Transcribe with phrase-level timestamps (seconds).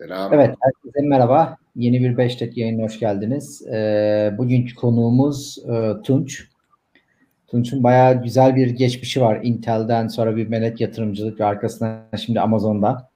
[0.00, 0.34] Selam.
[0.34, 1.56] Evet, herkese merhaba.
[1.76, 3.66] Yeni bir 5 dakika yayına hoş geldiniz.
[3.66, 6.48] Ee, bugünkü konuğumuz e, Tunç.
[7.46, 9.40] Tunç'un bayağı güzel bir geçmişi var.
[9.42, 13.10] Intel'den sonra bir melek yatırımcılık ve arkasından şimdi Amazon'da.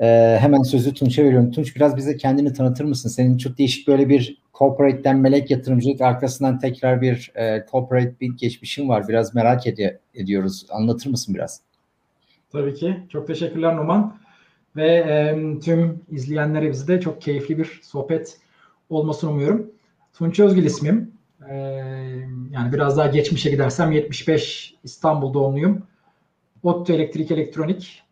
[0.00, 1.50] Ee, hemen sözü Tunç'a veriyorum.
[1.50, 3.08] Tunç biraz bize kendini tanıtır mısın?
[3.08, 8.88] Senin çok değişik böyle bir corporate'den melek yatırımcılık arkasından tekrar bir e, corporate bir geçmişin
[8.88, 9.08] var.
[9.08, 10.66] Biraz merak ed- ediyoruz.
[10.70, 11.60] Anlatır mısın biraz?
[12.52, 12.96] Tabii ki.
[13.08, 14.22] Çok teşekkürler Numan.
[14.76, 18.38] Ve e, tüm izleyenlere bize de çok keyifli bir sohbet
[18.90, 19.70] olmasını umuyorum.
[20.12, 21.12] Tunç Özgül ismim.
[21.48, 21.54] E,
[22.50, 25.82] yani biraz daha geçmişe gidersem 75 İstanbul doğumluyum.
[26.62, 28.02] ODTÜ Elektrik Elektronik.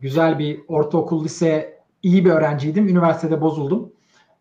[0.00, 2.88] Güzel bir ortaokul, lise iyi bir öğrenciydim.
[2.88, 3.92] Üniversitede bozuldum.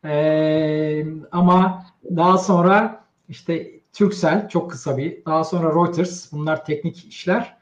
[0.05, 1.85] E, ama
[2.15, 5.25] daha sonra işte Turkcell çok kısa bir.
[5.25, 6.31] Daha sonra Reuters.
[6.31, 7.57] Bunlar teknik işler.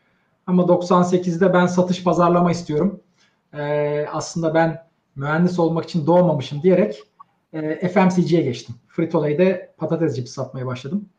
[0.47, 3.01] Ama 98'de ben satış pazarlama istiyorum
[3.57, 7.03] e, aslında ben mühendis olmak için doğmamışım diyerek
[7.53, 8.75] e, FMCG'ye geçtim.
[8.87, 11.09] Frito-Lay'de patates cipsi satmaya başladım.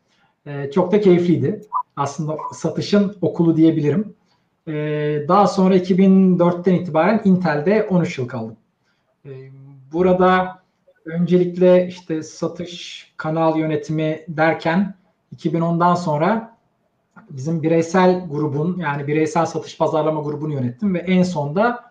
[0.45, 1.61] E, çok da keyifliydi.
[1.95, 4.15] Aslında satışın okulu diyebilirim.
[4.67, 4.73] E,
[5.27, 8.57] daha sonra 2004'ten itibaren Intel'de 13 yıl kaldım.
[9.25, 9.29] E,
[9.93, 10.59] burada
[11.05, 14.95] öncelikle işte satış, kanal yönetimi derken
[15.35, 16.57] 2010'dan sonra
[17.29, 21.88] bizim bireysel grubun yani bireysel satış pazarlama grubunu yönettim ve en sonda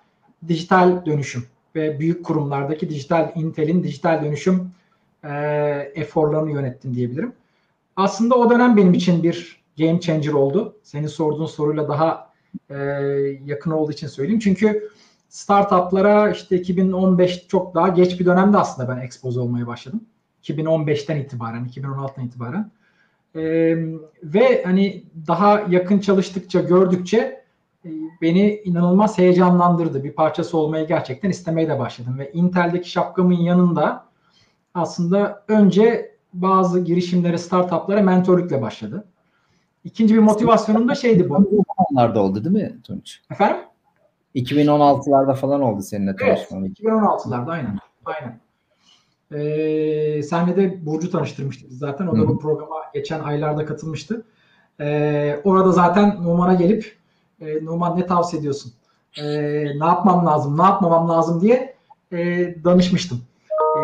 [0.48, 1.44] dijital dönüşüm
[1.74, 4.70] ve büyük kurumlardaki dijital Intel'in dijital dönüşüm
[5.24, 5.30] e,
[5.94, 7.32] eforlarını yönettim diyebilirim.
[7.96, 10.76] Aslında o dönem benim için bir game changer oldu.
[10.82, 12.32] Senin sorduğun soruyla daha
[12.70, 12.76] e,
[13.44, 14.40] yakın olduğu için söyleyeyim.
[14.40, 14.90] Çünkü
[15.28, 20.00] startuplara işte 2015 çok daha geç bir dönemde aslında ben expose olmaya başladım.
[20.42, 22.70] 2015'ten itibaren, 2016'dan itibaren.
[23.34, 23.40] E,
[24.22, 27.44] ve hani daha yakın çalıştıkça, gördükçe
[28.22, 30.04] beni inanılmaz heyecanlandırdı.
[30.04, 32.18] Bir parçası olmayı gerçekten istemeye de başladım.
[32.18, 34.04] Ve Intel'deki şapkamın yanında
[34.74, 39.04] aslında önce bazı girişimlere, startuplara mentorlukla başladı.
[39.84, 41.34] İkinci bir motivasyonum da şeydi bu.
[41.34, 43.22] 2010'larda oldu değil mi Tunç?
[43.30, 43.56] Efendim?
[44.34, 46.64] 2016'larda falan oldu seninle tanışmam.
[46.64, 47.78] Evet, 2016'larda aynen.
[48.04, 48.40] Aynen.
[49.32, 52.06] Ee, senle de Burcu tanıştırmıştık zaten.
[52.06, 52.28] O da Hı-hı.
[52.28, 54.26] bu programa geçen aylarda katılmıştı.
[54.80, 56.97] Ee, orada zaten Numan'a gelip
[57.40, 58.72] e, Numan ne tavsiye ediyorsun?
[59.18, 59.24] E,
[59.80, 61.74] ne yapmam lazım, ne yapmamam lazım diye
[62.12, 63.20] e, danışmıştım.
[63.76, 63.80] E,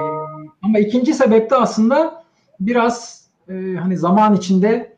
[0.62, 2.24] ama ikinci sebep de aslında
[2.60, 4.96] biraz e, hani zaman içinde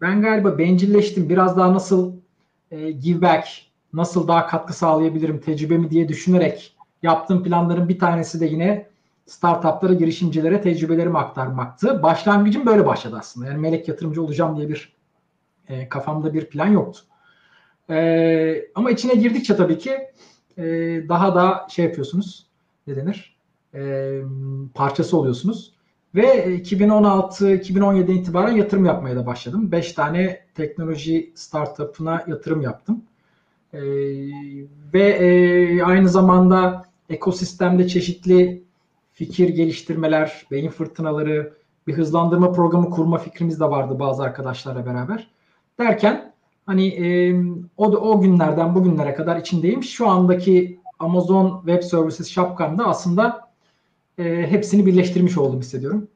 [0.00, 1.28] ben galiba bencilleştim.
[1.28, 2.12] Biraz daha nasıl
[2.70, 3.48] e, give back,
[3.92, 8.88] nasıl daha katkı sağlayabilirim tecrübemi diye düşünerek yaptığım planların bir tanesi de yine
[9.26, 12.02] startuplara, girişimcilere tecrübelerimi aktarmaktı.
[12.02, 13.46] Başlangıcım böyle başladı aslında.
[13.46, 14.92] Yani melek yatırımcı olacağım diye bir
[15.68, 17.00] e, kafamda bir plan yoktu.
[17.90, 19.90] E, ama içine girdikçe tabii ki
[20.58, 20.64] e,
[21.08, 22.46] daha da şey yapıyorsunuz.
[22.86, 23.36] Ne denir?
[23.74, 24.12] E,
[24.74, 25.72] parçası oluyorsunuz.
[26.14, 29.72] Ve 2016-2017'den itibaren yatırım yapmaya da başladım.
[29.72, 33.02] 5 tane teknoloji startup'ına yatırım yaptım.
[33.72, 33.80] E,
[34.94, 38.62] ve e, aynı zamanda ekosistemde çeşitli
[39.12, 41.52] fikir geliştirmeler, beyin fırtınaları,
[41.86, 45.30] bir hızlandırma programı kurma fikrimiz de vardı bazı arkadaşlarla beraber.
[45.78, 46.27] Derken
[46.68, 47.34] Hani e,
[47.76, 49.82] o, o günlerden bugünlere kadar içindeyim.
[49.82, 53.48] Şu andaki Amazon Web Services şapkamda aslında
[54.18, 56.08] e, hepsini birleştirmiş oldum hissediyorum.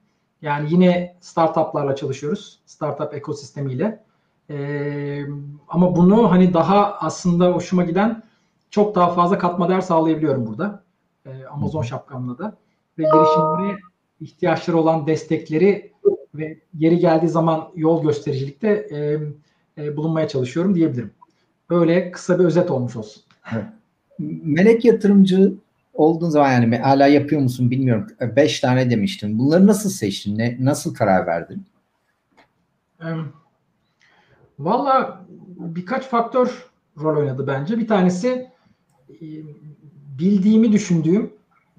[0.42, 2.60] Yani yine startuplarla çalışıyoruz.
[2.66, 4.04] Startup ekosistemiyle.
[4.50, 5.26] E,
[5.68, 8.22] ama bunu hani daha aslında hoşuma giden
[8.70, 10.82] çok daha fazla katma değer sağlayabiliyorum burada.
[11.26, 12.56] E, Amazon şapkamla da.
[12.98, 13.78] Ve girişimlere
[14.20, 15.92] ihtiyaçları olan destekleri
[16.34, 19.18] ve yeri geldiği zaman yol göstericilikte e,
[19.78, 21.10] e, bulunmaya çalışıyorum diyebilirim.
[21.70, 23.22] Böyle kısa bir özet olmuş olsun.
[23.52, 23.64] Evet.
[24.44, 25.54] Melek yatırımcı
[25.94, 28.06] olduğun zaman yani hala yapıyor musun bilmiyorum.
[28.20, 29.38] E, beş tane demiştin.
[29.38, 30.38] Bunları nasıl seçtin?
[30.38, 31.66] Ne, nasıl karar verdin?
[34.58, 35.26] Valla
[35.58, 36.66] birkaç faktör
[36.98, 37.78] rol oynadı bence.
[37.78, 38.50] Bir tanesi
[39.10, 39.26] e,
[40.18, 41.32] bildiğimi düşündüğüm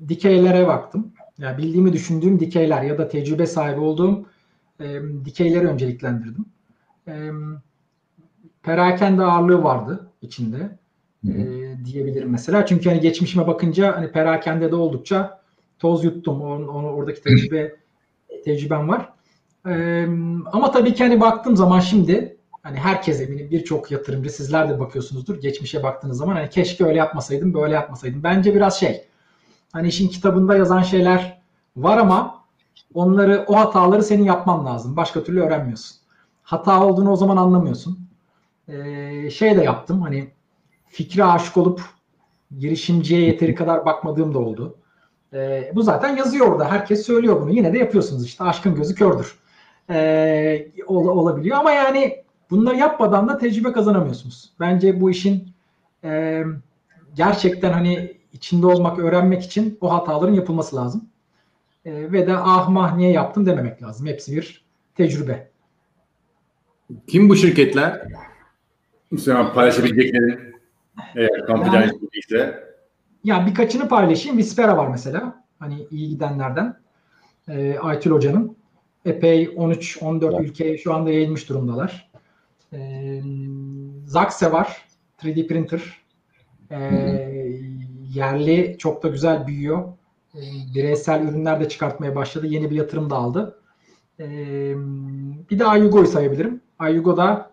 [0.08, 1.14] dikeylere baktım.
[1.38, 4.26] Yani bildiğimi düşündüğüm dikeyler ya da tecrübe sahibi olduğum
[4.80, 6.46] e, dikeyleri önceliklendirdim.
[7.08, 7.30] E,
[8.64, 10.78] perakende ağırlığı vardı içinde
[11.28, 11.34] e,
[11.86, 12.66] diyebilirim mesela.
[12.66, 15.42] Çünkü hani geçmişime bakınca hani perakende de oldukça
[15.80, 16.42] toz yuttum.
[16.42, 17.76] Onu, onu oradaki tecrübe
[18.46, 19.10] tecrübem var.
[19.68, 20.06] E,
[20.46, 25.42] ama tabii ki hani baktığım zaman şimdi hani herkes eminim birçok yatırımcı sizler de bakıyorsunuzdur.
[25.42, 28.24] Geçmişe baktığınız zaman hani keşke öyle yapmasaydım, böyle yapmasaydım.
[28.24, 29.06] Bence biraz şey.
[29.74, 31.42] Hani işin kitabında yazan şeyler
[31.78, 32.44] var ama
[32.94, 34.96] onları o hataları senin yapman lazım.
[34.96, 35.98] Başka türlü öğrenmiyorsun.
[36.44, 38.13] Hata olduğunu o zaman anlamıyorsun
[38.68, 40.28] e, şey de yaptım hani
[40.86, 41.82] fikre aşık olup
[42.60, 44.78] girişimciye yeteri kadar bakmadığım da oldu.
[45.34, 46.72] E, bu zaten yazıyor orada.
[46.72, 47.52] Herkes söylüyor bunu.
[47.52, 48.44] Yine de yapıyorsunuz işte.
[48.44, 49.40] Aşkın gözü kördür.
[49.90, 54.54] E, ol, olabiliyor ama yani bunları yapmadan da tecrübe kazanamıyorsunuz.
[54.60, 55.48] Bence bu işin
[56.04, 56.44] e,
[57.16, 61.10] gerçekten hani içinde olmak, öğrenmek için o hataların yapılması lazım.
[61.86, 64.08] E, ve de ah mah niye yaptım dememek lazım.
[64.08, 64.66] Hepsi bir
[64.96, 65.50] tecrübe.
[67.08, 68.08] Kim bu şirketler?
[69.14, 70.40] Mesela paylaşabileceklerin
[71.16, 72.64] eğer confidential ise.
[73.24, 74.38] Ya birkaçını paylaşayım.
[74.38, 75.44] Vispera var mesela.
[75.60, 76.78] Hani iyi gidenlerden.
[77.48, 78.58] E, Aytül Hoca'nın.
[79.06, 80.50] Epey 13-14 evet.
[80.50, 82.12] ülkeye şu anda yayılmış durumdalar.
[82.74, 83.22] E,
[84.06, 84.86] Zaxe var.
[85.24, 85.82] 3D printer.
[86.72, 86.78] E,
[88.14, 89.84] yerli çok da güzel büyüyor.
[90.36, 90.42] E,
[90.76, 92.48] bireysel ürünler de çıkartmaya başladı.
[92.48, 93.60] Yeni bir yatırım da aldı.
[94.20, 94.26] E,
[95.50, 96.62] bir de Ayugo'yu sayabilirim.
[96.80, 97.53] Ayugo'da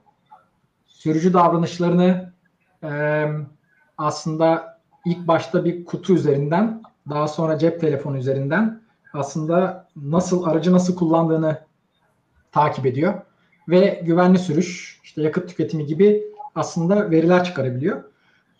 [1.00, 2.32] sürücü davranışlarını
[2.84, 3.24] e,
[3.98, 8.82] aslında ilk başta bir kutu üzerinden daha sonra cep telefonu üzerinden
[9.12, 11.58] aslında nasıl aracı nasıl kullandığını
[12.52, 13.14] takip ediyor
[13.68, 16.22] ve güvenli sürüş, işte yakıt tüketimi gibi
[16.54, 18.04] aslında veriler çıkarabiliyor.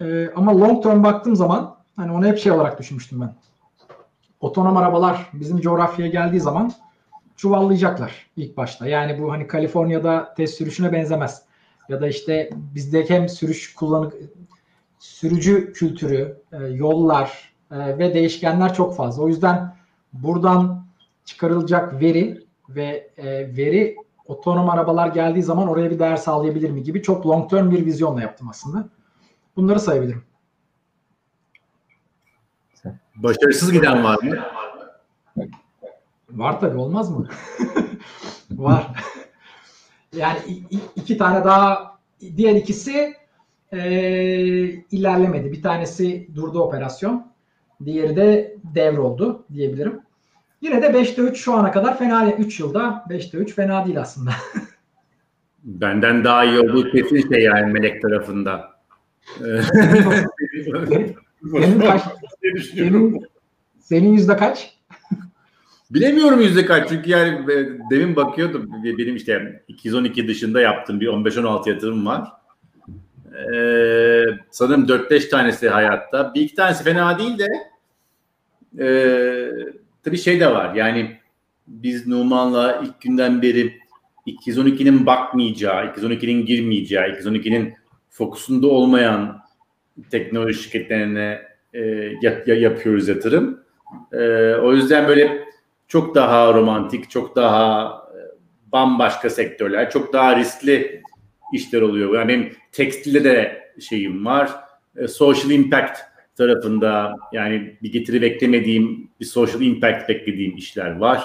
[0.00, 3.34] Ee, ama long term baktığım zaman hani onu hep şey olarak düşünmüştüm ben.
[4.40, 6.72] Otonom arabalar bizim coğrafyaya geldiği zaman
[7.36, 8.86] çuvallayacaklar ilk başta.
[8.86, 11.49] Yani bu hani Kaliforniya'da test sürüşüne benzemez.
[11.90, 14.14] Ya da işte bizde hem sürüş kullanık
[14.98, 19.22] sürücü kültürü, e, yollar e, ve değişkenler çok fazla.
[19.22, 19.76] O yüzden
[20.12, 20.86] buradan
[21.24, 23.96] çıkarılacak veri ve e, veri
[24.26, 28.20] otonom arabalar geldiği zaman oraya bir değer sağlayabilir mi gibi çok long term bir vizyonla
[28.20, 28.88] yaptım aslında.
[29.56, 30.24] Bunları sayabilirim.
[33.16, 34.38] Başarısız giden var mı?
[36.30, 37.28] Var tabii olmaz mı?
[38.50, 38.86] var.
[40.16, 40.38] Yani
[40.96, 41.98] iki tane daha
[42.36, 43.14] diğer ikisi
[43.72, 43.80] e,
[44.90, 45.52] ilerlemedi.
[45.52, 47.30] Bir tanesi durdu operasyon.
[47.84, 50.00] Diğeri de devroldu diyebilirim.
[50.60, 52.36] Yine de 5'te 3 şu ana kadar fena değil.
[52.38, 54.30] 3 yılda 5'te 3 fena değil aslında.
[55.64, 58.70] Benden daha iyi olduğu kesin şey yani Melek tarafında.
[61.42, 62.02] senin, kaç,
[62.74, 63.26] senin,
[63.80, 64.79] senin yüzde kaç?
[65.90, 67.46] Bilemiyorum yüzde kaç çünkü yani
[67.90, 72.28] demin bakıyordum benim işte 212 dışında yaptığım bir 15-16 yatırım var.
[73.34, 76.34] Ee, sanırım 4-5 tanesi hayatta.
[76.34, 77.48] Bir iki tanesi fena değil de
[78.78, 78.86] e,
[80.04, 81.16] tabii şey de var yani
[81.66, 83.80] biz Numan'la ilk günden beri
[84.26, 87.74] 212'nin bakmayacağı, 212'nin girmeyeceği, 212'nin
[88.10, 89.40] fokusunda olmayan
[90.10, 91.42] teknoloji şirketlerine
[91.74, 91.80] e,
[92.22, 93.60] yap, yapıyoruz yatırım.
[94.12, 95.49] E, o yüzden böyle
[95.90, 97.84] çok daha romantik, çok daha
[98.14, 98.18] e,
[98.72, 101.02] bambaşka sektörler, çok daha riskli
[101.52, 102.14] işler oluyor.
[102.14, 104.50] Yani benim tekstilde de şeyim var.
[104.96, 105.98] E, social impact
[106.36, 111.24] tarafında yani bir getiri beklemediğim, bir social impact beklediğim işler var.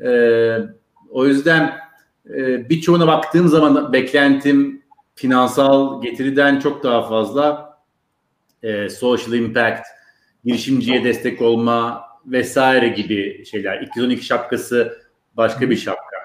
[0.00, 0.10] E,
[1.10, 1.76] o yüzden
[2.34, 4.82] e, birçoğuna baktığım zaman beklentim
[5.14, 7.76] finansal getiriden çok daha fazla
[8.62, 9.86] e, social impact,
[10.44, 13.82] girişimciye destek olma vesaire gibi şeyler.
[13.82, 14.98] 212 şapkası
[15.36, 16.16] başka bir şapka.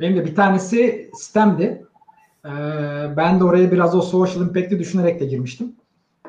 [0.00, 1.86] Benim de bir tanesi STEM'di.
[2.44, 2.48] Ee,
[3.16, 5.76] ben de oraya biraz o social impact'i düşünerek de girmiştim.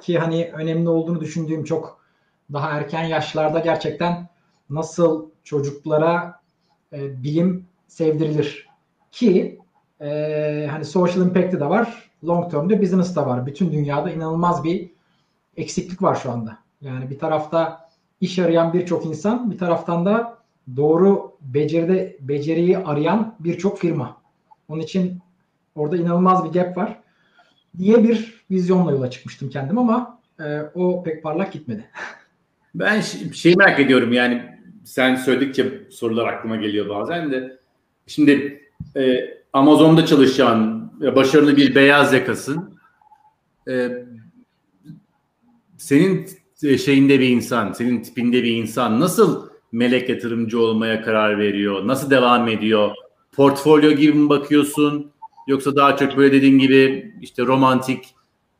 [0.02, 2.06] Ki hani önemli olduğunu düşündüğüm çok
[2.54, 4.28] daha erken yaşlarda gerçekten
[4.70, 6.42] nasıl çocuklara
[6.94, 8.70] e, bilim sevdirilir.
[9.12, 9.60] Ki
[10.02, 12.12] e, hani social impact'i de var.
[12.24, 13.46] Long term'de business da var.
[13.46, 14.92] Bütün dünyada inanılmaz bir
[15.58, 16.58] eksiklik var şu anda.
[16.82, 17.85] Yani bir tarafta
[18.22, 20.38] iş arayan birçok insan, bir taraftan da
[20.76, 24.22] doğru beceride beceriyi arayan birçok firma.
[24.68, 25.20] Onun için
[25.76, 27.00] orada inanılmaz bir gap var
[27.78, 31.90] diye bir vizyonla yola çıkmıştım kendim ama e, o pek parlak gitmedi.
[32.76, 33.02] Ben
[33.34, 37.60] şey merak ediyorum yani sen söyledikçe sorular aklıma geliyor bazen de.
[38.08, 38.62] Şimdi
[38.96, 39.20] e,
[39.54, 42.80] Amazon'da çalışan başarılı bir beyaz yakasın.
[43.68, 43.90] E,
[45.78, 46.28] senin
[46.62, 51.88] şeyinde bir insan, senin tipinde bir insan nasıl melek yatırımcı olmaya karar veriyor?
[51.88, 52.92] Nasıl devam ediyor?
[53.32, 55.12] Portfolyo gibi mi bakıyorsun?
[55.48, 58.16] Yoksa daha çok böyle dediğin gibi işte romantik,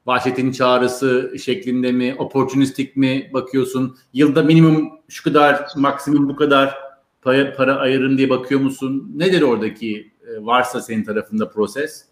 [0.06, 3.98] vahşetin çağrısı şeklinde mi, opportunistik mi bakıyorsun?
[4.14, 6.76] Yılda minimum şu kadar, maksimum bu kadar
[7.22, 9.12] para, para ayırın diye bakıyor musun?
[9.16, 12.06] Nedir oradaki e, varsa senin tarafında proses?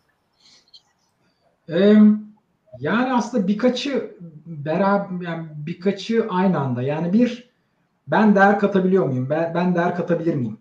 [1.70, 1.96] Ee,
[2.80, 4.16] yani aslında birkaçı
[4.46, 6.82] beraber yani birkaçı aynı anda.
[6.82, 7.50] Yani bir
[8.08, 9.30] ben değer katabiliyor muyum?
[9.30, 10.58] Ben, ben değer katabilir miyim?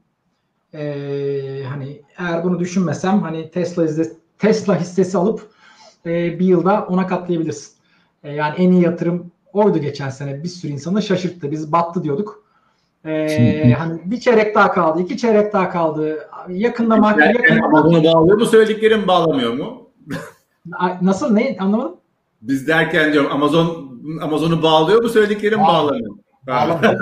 [0.75, 5.51] Ee, hani eğer bunu düşünmesem hani Tesla hissesi, Tesla hissesi alıp
[6.07, 7.73] e, bir yılda ona katlayabilirsin.
[8.25, 10.43] E, yani en iyi yatırım oydu geçen sene.
[10.43, 11.51] Bir sürü insanı şaşırttı.
[11.51, 12.43] Biz battı diyorduk.
[13.05, 16.29] Ee, hani bir çeyrek daha kaldı, iki çeyrek daha kaldı.
[16.49, 17.67] Yakında makine yakında...
[17.67, 19.91] Amazon'u bağlıyor mu söylediklerim bağlamıyor mu?
[21.01, 21.97] Nasıl ne anlamadım?
[22.43, 26.17] Biz derken diyorum Amazon Amazon'u bağlıyor mu söylediklerim bağlamıyor.
[26.47, 27.01] Bağlamıyor.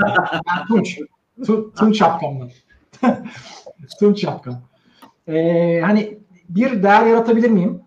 [0.68, 0.98] Tunç.
[1.76, 2.50] Tunç şapkamdan.
[4.00, 4.62] Tunç şapkam.
[5.28, 6.18] Ee, hani
[6.48, 7.80] bir değer yaratabilir miyim?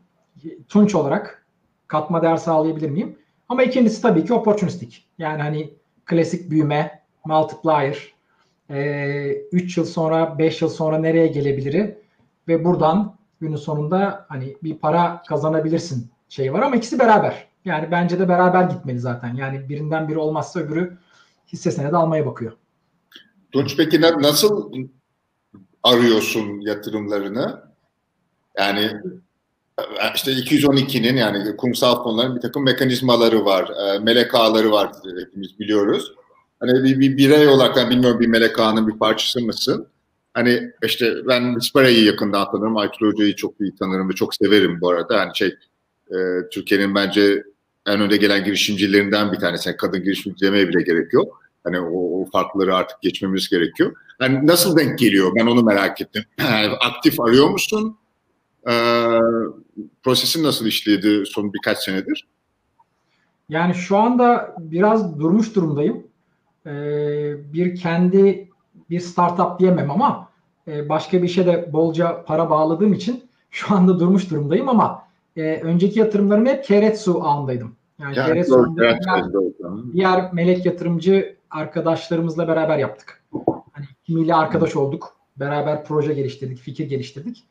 [0.69, 1.45] Tunç olarak
[1.87, 3.17] katma değer sağlayabilir miyim?
[3.49, 5.07] Ama ikincisi tabii ki opportunistik.
[5.17, 5.73] Yani hani
[6.05, 8.13] klasik büyüme, multiplier,
[8.69, 11.93] 3 e, yıl sonra 5 yıl sonra nereye gelebilir
[12.47, 17.47] ve buradan günün sonunda hani bir para kazanabilirsin şey var ama ikisi beraber.
[17.65, 19.35] Yani bence de beraber gitmeli zaten.
[19.35, 20.97] Yani birinden biri olmazsa öbürü
[21.53, 22.51] hisse senedi almaya bakıyor.
[23.51, 24.73] Tunç peki nasıl
[25.83, 27.63] arıyorsun yatırımlarını?
[28.57, 28.91] Yani
[30.15, 36.13] işte 212'nin yani kurumsal fonların bir takım mekanizmaları var, e, melek ağları var hepimiz biliyoruz.
[36.59, 39.87] Hani bir, bir birey olarak ben bilmiyorum bir melek ağının bir parçası mısın?
[40.33, 44.89] Hani işte ben Spara'yı yakından tanırım, Aytül Hoca'yı çok iyi tanırım ve çok severim bu
[44.89, 45.19] arada.
[45.19, 45.55] Hani şey
[46.11, 47.43] e, Türkiye'nin bence
[47.87, 49.69] en önde gelen girişimcilerinden bir tanesi.
[49.69, 51.43] Yani kadın girişimci demeye bile gerek yok.
[51.63, 53.95] Hani o, o farkları artık geçmemiz gerekiyor.
[54.19, 55.31] Hani nasıl denk geliyor?
[55.35, 56.23] Ben onu merak ettim.
[56.39, 57.97] Yani aktif arıyor musun?
[58.67, 58.71] Ee,
[60.03, 62.27] prosesin nasıl işledi son birkaç senedir?
[63.49, 66.07] Yani şu anda biraz durmuş durumdayım.
[66.65, 68.49] Ee, bir kendi
[68.89, 70.29] bir startup diyemem ama
[70.67, 75.02] e, başka bir işe de bolca para bağladığım için şu anda durmuş durumdayım ama
[75.37, 77.75] e, önceki yatırımlarım hep Keretsu ağındaydım.
[77.99, 78.99] Yani, yani Keretsu diğer,
[79.93, 83.23] diğer melek yatırımcı arkadaşlarımızla beraber yaptık.
[83.71, 85.15] Hani kimiyle arkadaş olduk.
[85.37, 87.43] Beraber proje geliştirdik, fikir geliştirdik.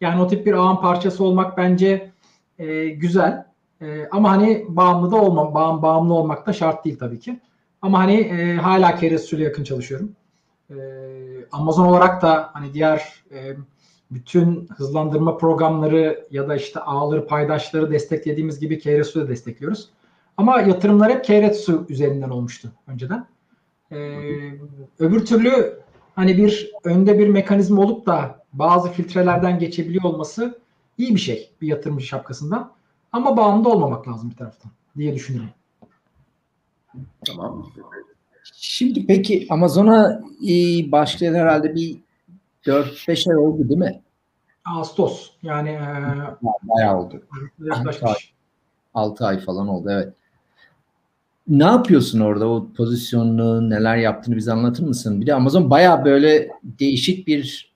[0.00, 2.10] Yani o tip bir ağın parçası olmak bence
[2.58, 3.46] e, güzel.
[3.80, 7.40] E, ama hani bağımlı da olmam, bağım, bağımlı olmak da şart değil tabii ki.
[7.82, 10.12] Ama hani e, hala Keresü'yle yakın çalışıyorum.
[10.70, 10.76] E,
[11.52, 13.56] Amazon olarak da hani diğer e,
[14.10, 19.88] bütün hızlandırma programları ya da işte ağları paydaşları desteklediğimiz gibi Keiretsu'da destekliyoruz.
[20.36, 23.26] Ama yatırımlar hep Keiretsu üzerinden olmuştu önceden.
[23.92, 23.96] Ee,
[24.98, 25.80] öbür türlü
[26.14, 30.58] hani bir önde bir mekanizma olup da bazı filtrelerden geçebiliyor olması
[30.98, 32.72] iyi bir şey bir yatırımcı şapkasından.
[33.12, 35.50] Ama bağımlı olmamak lazım bir taraftan diye düşünüyorum.
[37.26, 37.72] Tamam.
[38.54, 40.52] Şimdi peki Amazon'a e,
[40.92, 41.96] başlayan herhalde bir
[42.68, 44.02] 4-5 ay oldu değil mi?
[44.64, 45.30] Ağustos.
[45.42, 45.80] Yani e,
[46.62, 47.22] bayağı oldu.
[47.64, 48.32] Yaklaşmış.
[48.94, 50.14] 6 ay falan oldu evet.
[51.48, 55.20] Ne yapıyorsun orada o pozisyonunu neler yaptığını bize anlatır mısın?
[55.20, 57.72] Bir de Amazon bayağı böyle değişik bir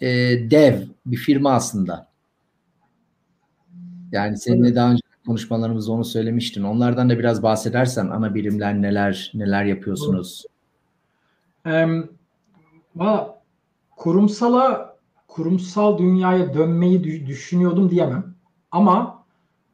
[0.00, 0.08] e,
[0.50, 2.08] dev bir firma aslında.
[4.12, 6.62] Yani seninle daha önce konuşmalarımızda onu söylemiştin.
[6.62, 10.44] Onlardan da biraz bahsedersen ana birimler neler neler yapıyorsunuz?
[11.66, 12.08] Um,
[13.98, 14.96] kurumsala
[15.28, 18.34] kurumsal dünyaya dönmeyi düşünüyordum diyemem.
[18.70, 19.24] Ama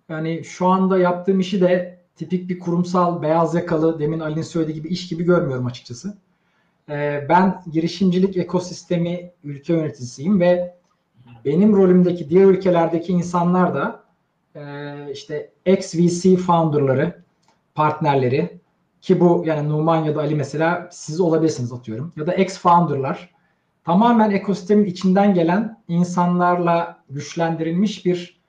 [0.08, 4.88] yani şu anda yaptığım işi de tipik bir kurumsal beyaz yakalı demin Ali'nin söylediği gibi
[4.88, 6.16] iş gibi görmüyorum açıkçası.
[6.88, 10.74] Ee, ben girişimcilik ekosistemi ülke yöneticisiyim ve
[11.44, 14.04] benim rolümdeki diğer ülkelerdeki insanlar da
[14.54, 17.22] e, işte ex-VC founderları,
[17.74, 18.58] partnerleri
[19.00, 23.33] ki bu yani Numan ya da Ali mesela siz olabilirsiniz atıyorum ya da ex-founderlar
[23.84, 28.40] tamamen ekosistemin içinden gelen insanlarla güçlendirilmiş bir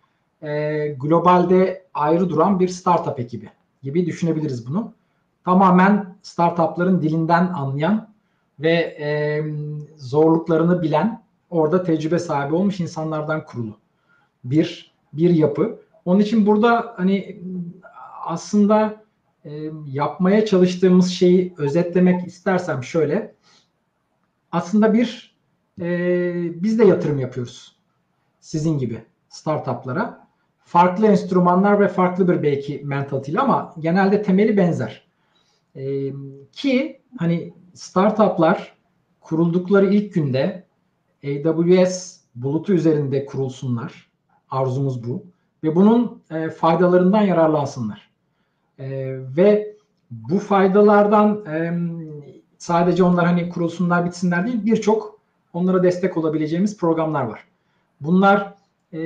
[0.42, 3.50] e, globalde ayrı duran bir startup ekibi
[3.84, 4.94] gibi düşünebiliriz bunu.
[5.46, 8.10] Tamamen startupların dilinden anlayan
[8.60, 9.44] ve e,
[9.98, 13.78] zorluklarını bilen, orada tecrübe sahibi olmuş insanlardan kurulu
[14.44, 15.80] bir bir yapı.
[16.06, 17.42] Onun için burada hani
[18.26, 19.04] aslında
[19.46, 19.52] e,
[19.88, 23.36] yapmaya çalıştığımız şeyi özetlemek istersem şöyle.
[24.56, 25.36] Aslında bir
[25.82, 27.76] e, biz de yatırım yapıyoruz.
[28.40, 30.28] Sizin gibi startuplara.
[30.60, 35.08] Farklı enstrümanlar ve farklı bir belki mentality ama genelde temeli benzer.
[35.76, 36.14] E,
[36.52, 38.78] ki hani startuplar
[39.22, 40.66] kuruldukları ilk günde
[41.24, 44.10] AWS bulutu üzerinde kurulsunlar.
[44.50, 45.26] Arzumuz bu
[45.64, 48.10] ve bunun e, faydalarından yararlansınlar.
[48.80, 48.88] E,
[49.38, 49.76] ve
[50.12, 51.72] bu faydalardan e,
[52.66, 55.20] sadece onlar hani kurulsunlar bitsinler değil birçok
[55.54, 57.44] onlara destek olabileceğimiz programlar var.
[58.02, 58.54] Bunlar
[58.94, 59.00] e,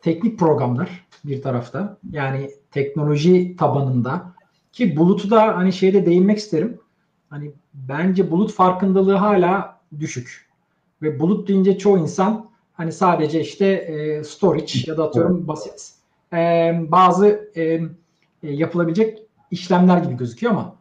[0.00, 4.32] teknik programlar bir tarafta yani teknoloji tabanında
[4.72, 6.80] ki bulutu da hani şeyde değinmek isterim.
[7.30, 10.46] Hani bence bulut farkındalığı hala düşük.
[11.02, 15.92] Ve bulut deyince çoğu insan Hani sadece işte e, storage ya da atıyorum basit
[16.32, 16.36] e,
[16.88, 17.80] bazı e, e,
[18.42, 20.76] yapılabilecek işlemler gibi gözüküyor ama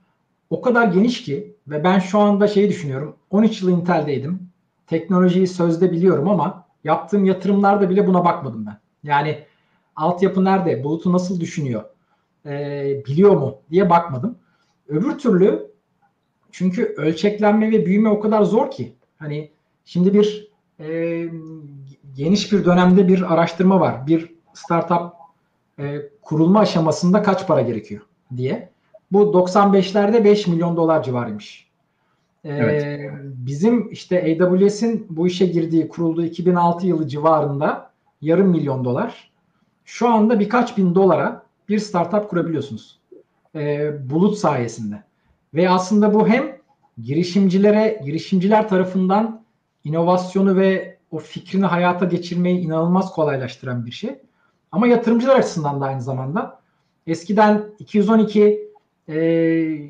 [0.50, 3.16] o kadar geniş ki ve ben şu anda şeyi düşünüyorum.
[3.30, 4.50] 13 yıl Intel'deydim.
[4.88, 8.80] Teknolojiyi sözde biliyorum ama yaptığım yatırımlarda bile buna bakmadım ben.
[9.04, 9.40] Yani
[9.96, 10.84] altyapı nerede?
[10.84, 11.84] Bulutu nasıl düşünüyor?
[12.46, 14.38] Ee, biliyor mu diye bakmadım.
[14.88, 15.72] Öbür türlü
[16.52, 18.96] çünkü ölçeklenme ve büyüme o kadar zor ki.
[19.18, 19.52] Hani
[19.86, 21.30] şimdi bir e,
[22.16, 24.08] geniş bir dönemde bir araştırma var.
[24.08, 25.14] Bir startup
[25.80, 28.02] e, kurulma aşamasında kaç para gerekiyor
[28.38, 28.75] diye.
[29.16, 31.68] Bu 95'lerde 5 milyon dolar civarıymış.
[32.44, 33.12] Ee, evet.
[33.24, 37.92] Bizim işte AWS'in bu işe girdiği, kurulduğu 2006 yılı civarında
[38.22, 39.32] yarım milyon dolar.
[39.86, 43.00] Şu anda birkaç bin dolara bir startup kurabiliyorsunuz.
[43.56, 45.04] Ee, bulut sayesinde.
[45.54, 46.58] Ve aslında bu hem
[47.02, 49.44] girişimcilere, girişimciler tarafından
[49.84, 54.16] inovasyonu ve o fikrini hayata geçirmeyi inanılmaz kolaylaştıran bir şey.
[54.72, 56.60] Ama yatırımcılar açısından da aynı zamanda.
[57.08, 58.65] Eskiden 212
[59.10, 59.90] e,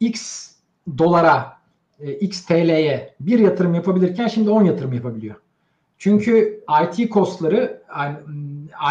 [0.00, 0.50] X
[0.98, 1.58] dolara,
[2.00, 5.34] e, X TL'ye bir yatırım yapabilirken şimdi 10 yatırım yapabiliyor.
[5.98, 7.82] Çünkü IT kostları,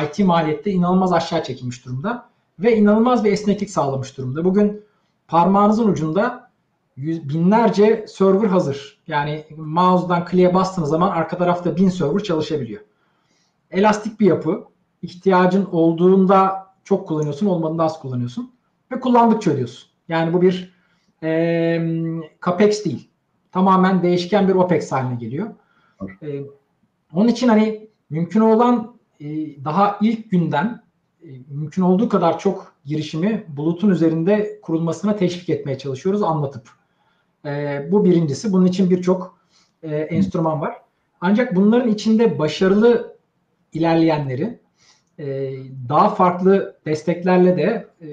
[0.03, 4.45] IT maliyette inanılmaz aşağı çekilmiş durumda ve inanılmaz bir esneklik sağlamış durumda.
[4.45, 4.83] Bugün
[5.27, 6.49] parmağınızın ucunda
[6.97, 8.99] yüz, binlerce server hazır.
[9.07, 12.81] Yani mouse'dan kliğe bastığınız zaman arka tarafta bin server çalışabiliyor.
[13.71, 14.65] Elastik bir yapı.
[15.01, 18.51] İhtiyacın olduğunda çok kullanıyorsun, olmadığında az kullanıyorsun
[18.91, 19.89] ve kullandıkça ödüyorsun.
[20.07, 20.73] Yani bu bir
[21.23, 21.81] e,
[22.45, 23.09] capex değil.
[23.51, 25.47] Tamamen değişken bir opex haline geliyor.
[26.21, 26.41] E,
[27.13, 29.25] onun için hani mümkün olan e,
[29.65, 30.83] daha ilk günden
[31.23, 36.69] e, mümkün olduğu kadar çok girişimi bulutun üzerinde kurulmasına teşvik etmeye çalışıyoruz anlatıp.
[37.45, 38.53] E, bu birincisi.
[38.53, 39.39] Bunun için birçok
[39.83, 40.75] e, enstrüman var.
[41.21, 43.17] Ancak bunların içinde başarılı
[43.73, 44.59] ilerleyenleri
[45.89, 48.07] daha farklı desteklerle de e,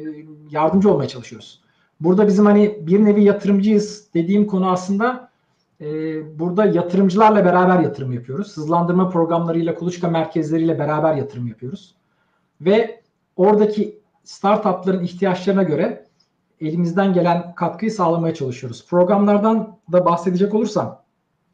[0.51, 1.61] yardımcı olmaya çalışıyoruz.
[2.01, 5.31] Burada bizim hani bir nevi yatırımcıyız dediğim konu aslında
[5.81, 5.87] e,
[6.39, 8.57] burada yatırımcılarla beraber yatırım yapıyoruz.
[8.57, 11.95] Hızlandırma programlarıyla, kuluçka merkezleriyle beraber yatırım yapıyoruz.
[12.61, 13.01] Ve
[13.37, 16.07] oradaki startupların ihtiyaçlarına göre
[16.61, 18.87] elimizden gelen katkıyı sağlamaya çalışıyoruz.
[18.87, 21.03] Programlardan da bahsedecek olursam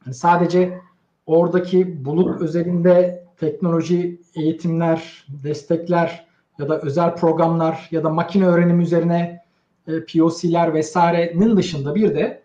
[0.05, 0.79] hani sadece
[1.27, 6.27] oradaki bulut özelinde teknoloji, eğitimler, destekler
[6.59, 9.43] ya da özel programlar ya da makine öğrenimi üzerine
[9.87, 12.43] e, POC'ler vesairenin dışında bir de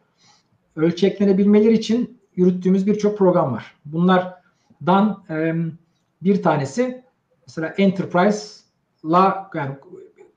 [0.75, 3.75] ölçeklenebilmeleri için yürüttüğümüz birçok program var.
[3.85, 5.55] Bunlardan e,
[6.21, 7.03] bir tanesi
[7.47, 9.75] mesela Enterprise'la yani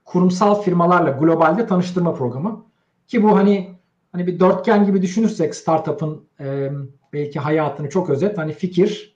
[0.05, 2.65] kurumsal firmalarla globalde tanıştırma programı.
[3.07, 3.75] Ki bu hani
[4.11, 6.71] hani bir dörtgen gibi düşünürsek startup'ın e,
[7.13, 8.37] belki hayatını çok özet.
[8.37, 9.10] Hani fikir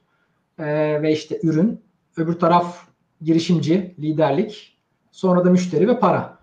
[0.59, 1.81] e, ve işte ürün.
[2.17, 2.87] Öbür taraf
[3.21, 4.77] girişimci, liderlik.
[5.11, 6.37] Sonra da müşteri ve para.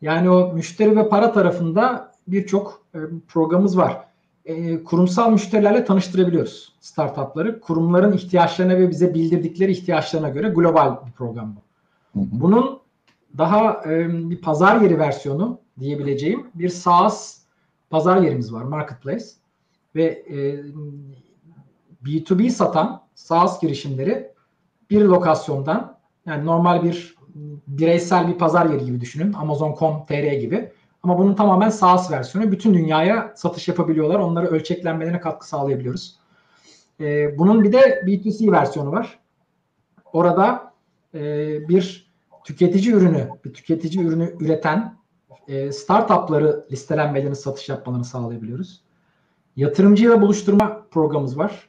[0.00, 2.98] Yani o müşteri ve para tarafında birçok e,
[3.28, 4.04] programımız var.
[4.44, 7.60] E, kurumsal müşterilerle tanıştırabiliyoruz startupları.
[7.60, 11.60] Kurumların ihtiyaçlarına ve bize bildirdikleri ihtiyaçlarına göre global bir program bu.
[12.14, 12.80] Bunun
[13.38, 17.38] daha e, bir pazar yeri versiyonu diyebileceğim bir SaaS
[17.90, 19.24] pazar yerimiz var, marketplace.
[19.94, 20.64] Ve e,
[22.04, 24.32] B2B satan SaaS girişimleri
[24.90, 27.14] bir lokasyondan yani normal bir
[27.66, 29.32] bireysel bir pazar yeri gibi düşünün.
[29.32, 30.72] Amazon.com.tr gibi.
[31.02, 32.52] Ama bunun tamamen SaaS versiyonu.
[32.52, 34.18] Bütün dünyaya satış yapabiliyorlar.
[34.18, 36.18] Onları ölçeklenmelerine katkı sağlayabiliyoruz.
[37.00, 39.18] Ee, bunun bir de B2C versiyonu var.
[40.12, 40.72] Orada
[41.14, 41.20] e,
[41.68, 42.12] bir
[42.44, 44.96] tüketici ürünü, bir tüketici ürünü üreten
[45.48, 48.82] e, startupları listelenmelerini, satış yapmalarını sağlayabiliyoruz.
[49.56, 51.68] Yatırımcıyla buluşturma programımız var.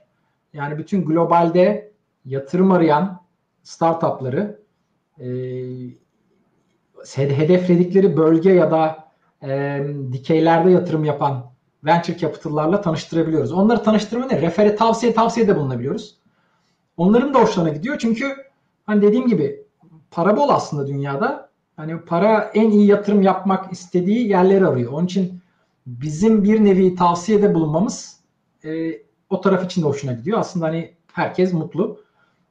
[0.55, 1.91] Yani bütün globalde
[2.25, 3.21] yatırım arayan
[3.63, 4.59] startupları
[5.19, 5.25] e,
[7.15, 9.09] hedefledikleri bölge ya da
[9.43, 11.51] e, dikeylerde yatırım yapan
[11.85, 13.51] venture capital'larla tanıştırabiliyoruz.
[13.51, 14.41] Onları tanıştırma ne?
[14.41, 16.17] Refere tavsiye tavsiye de bulunabiliyoruz.
[16.97, 18.35] Onların da hoşlarına gidiyor çünkü
[18.85, 19.65] hani dediğim gibi
[20.11, 21.49] para bol aslında dünyada.
[21.75, 24.91] Hani para en iyi yatırım yapmak istediği yerleri arıyor.
[24.91, 25.41] Onun için
[25.85, 28.19] bizim bir nevi tavsiyede bulunmamız
[28.63, 28.91] e,
[29.29, 30.39] o taraf için de hoşuna gidiyor.
[30.39, 31.99] Aslında hani herkes mutlu.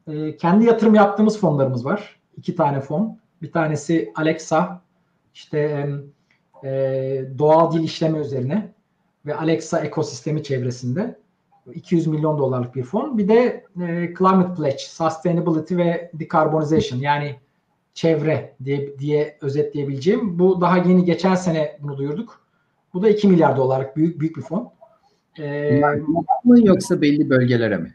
[0.06, 2.20] E, kendi yatırım yaptığımız fonlarımız var.
[2.36, 3.18] İki tane fon.
[3.42, 4.82] Bir tanesi Alexa
[5.34, 5.88] işte
[6.64, 6.70] e,
[7.38, 8.72] doğal dil işleme üzerine
[9.26, 11.18] ve Alexa ekosistemi çevresinde
[11.74, 13.18] 200 milyon dolarlık bir fon.
[13.18, 17.36] Bir de e, Climate Pledge, Sustainability ve Decarbonization yani
[17.94, 20.38] çevre diye, diye özetleyebileceğim.
[20.38, 22.44] Bu daha yeni geçen sene bunu duyurduk.
[22.94, 24.72] Bu da 2 milyar dolarlık büyük büyük bir fon.
[25.38, 25.82] Ee,
[26.44, 27.94] mı yoksa belli bölgelere mi?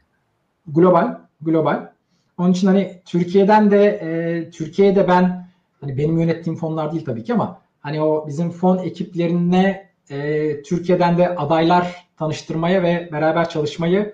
[0.67, 1.91] Global, global.
[2.37, 5.47] Onun için hani Türkiye'den de e, Türkiye'de ben
[5.81, 11.17] hani benim yönettiğim fonlar değil tabii ki ama hani o bizim fon ekiplerine e, Türkiye'den
[11.17, 14.13] de adaylar tanıştırmaya ve beraber çalışmayı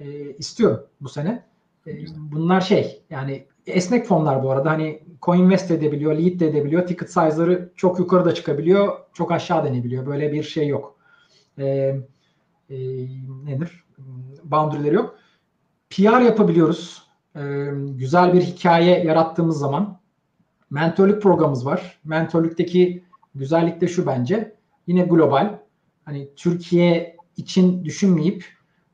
[0.00, 1.42] e, istiyorum bu sene.
[1.86, 6.86] E, bunlar şey yani esnek fonlar bu arada hani co-invest edebiliyor, lead de edebiliyor.
[6.86, 10.06] Ticket size'ları çok yukarıda çıkabiliyor, çok aşağı denebiliyor.
[10.06, 10.96] Böyle bir şey yok.
[11.58, 11.96] E,
[12.72, 12.76] e,
[13.44, 13.84] nedir?
[14.44, 15.14] Boundary'leri yok.
[15.90, 17.02] PR yapabiliyoruz.
[17.36, 17.40] E,
[17.74, 20.00] güzel bir hikaye yarattığımız zaman
[20.70, 22.00] mentorluk programımız var.
[22.04, 23.04] Mentorluktaki
[23.34, 24.56] güzellik de şu bence.
[24.86, 25.58] Yine global.
[26.04, 28.44] Hani Türkiye için düşünmeyip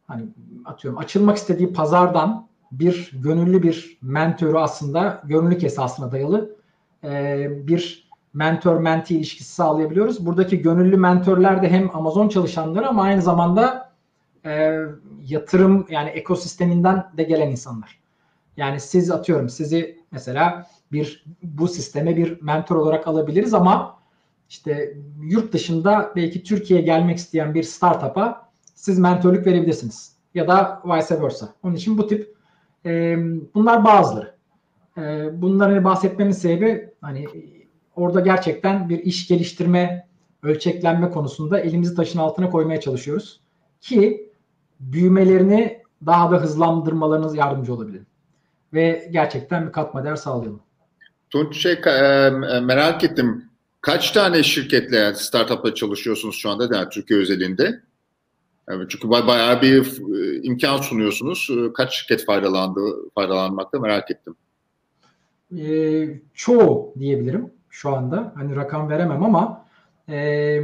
[0.07, 0.25] hani
[0.65, 6.57] atıyorum açılmak istediği pazardan bir gönüllü bir mentörü aslında gönüllülük esasına dayalı
[7.05, 10.27] e, bir mentor menti ilişkisi sağlayabiliyoruz.
[10.27, 13.93] Buradaki gönüllü mentörler de hem Amazon çalışanları ama aynı zamanda
[14.45, 14.79] e,
[15.23, 17.99] yatırım yani ekosisteminden de gelen insanlar.
[18.57, 23.99] Yani siz atıyorum sizi mesela bir bu sisteme bir mentor olarak alabiliriz ama
[24.49, 30.17] işte yurt dışında belki Türkiye'ye gelmek isteyen bir startup'a siz mentorluk verebilirsiniz.
[30.35, 31.55] Ya da vice versa.
[31.63, 32.35] Onun için bu tip
[32.87, 33.17] e,
[33.55, 34.35] bunlar bazıları.
[34.99, 37.27] E, bunların hani bahsetmemin sebebi hani
[37.99, 40.09] orada gerçekten bir iş geliştirme,
[40.43, 43.41] ölçeklenme konusunda elimizi taşın altına koymaya çalışıyoruz.
[43.81, 44.31] Ki
[44.81, 48.03] büyümelerini daha da hızlandırmalarınız yardımcı olabilir.
[48.73, 50.61] Ve gerçekten bir katma değer sağlayalım.
[51.31, 52.31] Tunç şey, e,
[52.61, 53.45] merak ettim.
[53.81, 57.81] Kaç tane şirketle yani startupla çalışıyorsunuz şu anda yani Türkiye özelinde?
[58.71, 61.51] Yani çünkü bayağı bir e, imkan sunuyorsunuz.
[61.51, 62.81] E, kaç şirket faydalandı,
[63.15, 64.35] faydalanmakta merak ettim.
[65.59, 68.33] E, çoğu diyebilirim şu anda.
[68.35, 69.65] Hani rakam veremem ama
[70.09, 70.61] e,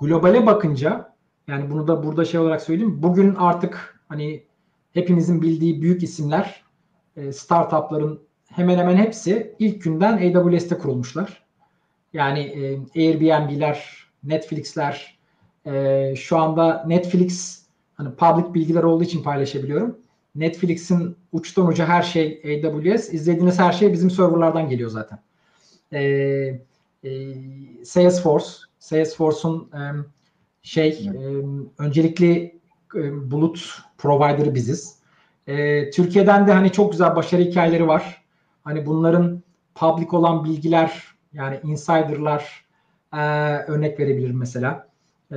[0.00, 1.14] globale bakınca
[1.48, 3.02] yani bunu da burada şey olarak söyleyeyim.
[3.02, 4.44] Bugün artık hani
[4.92, 6.64] hepimizin bildiği büyük isimler
[7.16, 11.42] e, startupların hemen hemen hepsi ilk günden AWS'te kurulmuşlar.
[12.12, 15.18] Yani e, Airbnb'ler, Netflix'ler,
[15.66, 17.62] e, şu anda Netflix
[17.94, 19.98] hani public bilgiler olduğu için paylaşabiliyorum.
[20.34, 23.12] Netflix'in uçtan uca her şey AWS.
[23.12, 25.18] İzlediğiniz her şey bizim serverlardan geliyor zaten.
[25.92, 26.00] E,
[27.04, 27.34] e,
[27.84, 28.46] Salesforce,
[28.78, 29.80] Salesforce'un e,
[30.62, 31.18] şey e,
[31.78, 32.60] öncelikli
[32.94, 34.98] e, bulut provider'ı biziz.
[35.46, 38.24] E, Türkiye'den de hani çok güzel başarı hikayeleri var.
[38.64, 39.42] Hani bunların
[39.74, 42.64] public olan bilgiler yani insider'lar
[43.12, 43.18] e,
[43.72, 44.88] örnek verebilirim mesela.
[45.30, 45.36] E,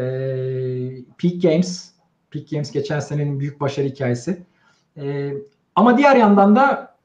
[1.18, 1.98] Peak Games
[2.32, 4.44] Peak Games geçen senenin büyük başarı hikayesi.
[4.98, 5.34] E,
[5.76, 6.96] ama diğer yandan da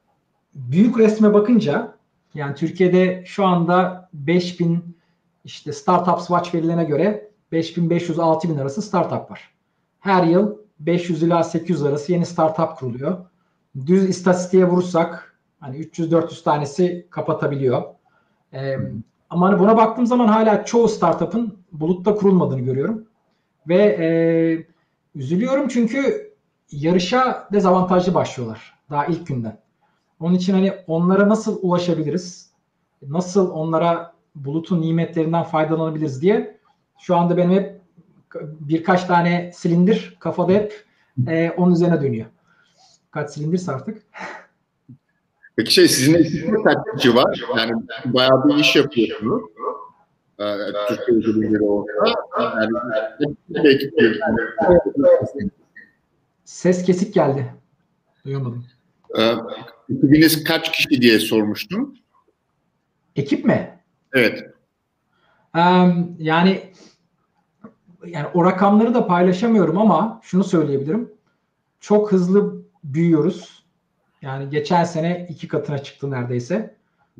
[0.53, 1.97] büyük resme bakınca
[2.33, 4.97] yani Türkiye'de şu anda 5000
[5.45, 9.53] işte Startups Watch verilerine göre 5500-6000 arası startup var.
[9.99, 13.25] Her yıl 500 ila 800 arası yeni startup kuruluyor.
[13.85, 17.83] Düz istatistiğe vurursak hani 300-400 tanesi kapatabiliyor.
[18.53, 18.77] E,
[19.29, 23.05] ama hani buna baktığım zaman hala çoğu startup'ın bulutta kurulmadığını görüyorum.
[23.67, 24.07] Ve e,
[25.15, 26.33] üzülüyorum çünkü
[26.71, 29.62] yarışa dezavantajlı başlıyorlar daha ilk günden.
[30.19, 32.51] Onun için hani onlara nasıl ulaşabiliriz?
[33.01, 36.57] Nasıl onlara bulutun nimetlerinden faydalanabiliriz diye
[36.99, 37.81] şu anda benim hep
[38.41, 40.85] birkaç tane silindir kafada hep
[41.27, 42.25] e, onun üzerine dönüyor.
[43.11, 44.03] Kaç silindirse artık.
[45.55, 47.43] Peki şey sizin kaç kişi var?
[47.57, 47.71] Yani
[48.05, 49.41] bayağı bir iş yapıyorsunuz.
[50.39, 51.91] Ee, Türkiye ödülleri olsa.
[52.39, 52.71] Yani
[53.67, 53.93] ekip
[56.45, 57.53] Ses kesik geldi.
[58.25, 58.65] Duyamadım.
[59.19, 59.35] Ee,
[59.89, 61.95] ekibiniz kaç kişi diye sormuştum.
[63.15, 63.79] Ekip mi?
[64.13, 64.39] Evet.
[65.55, 66.73] Um, yani
[68.07, 71.13] yani o rakamları da paylaşamıyorum ama şunu söyleyebilirim.
[71.79, 73.63] Çok hızlı büyüyoruz
[74.23, 76.75] yani geçen sene iki katına çıktı neredeyse.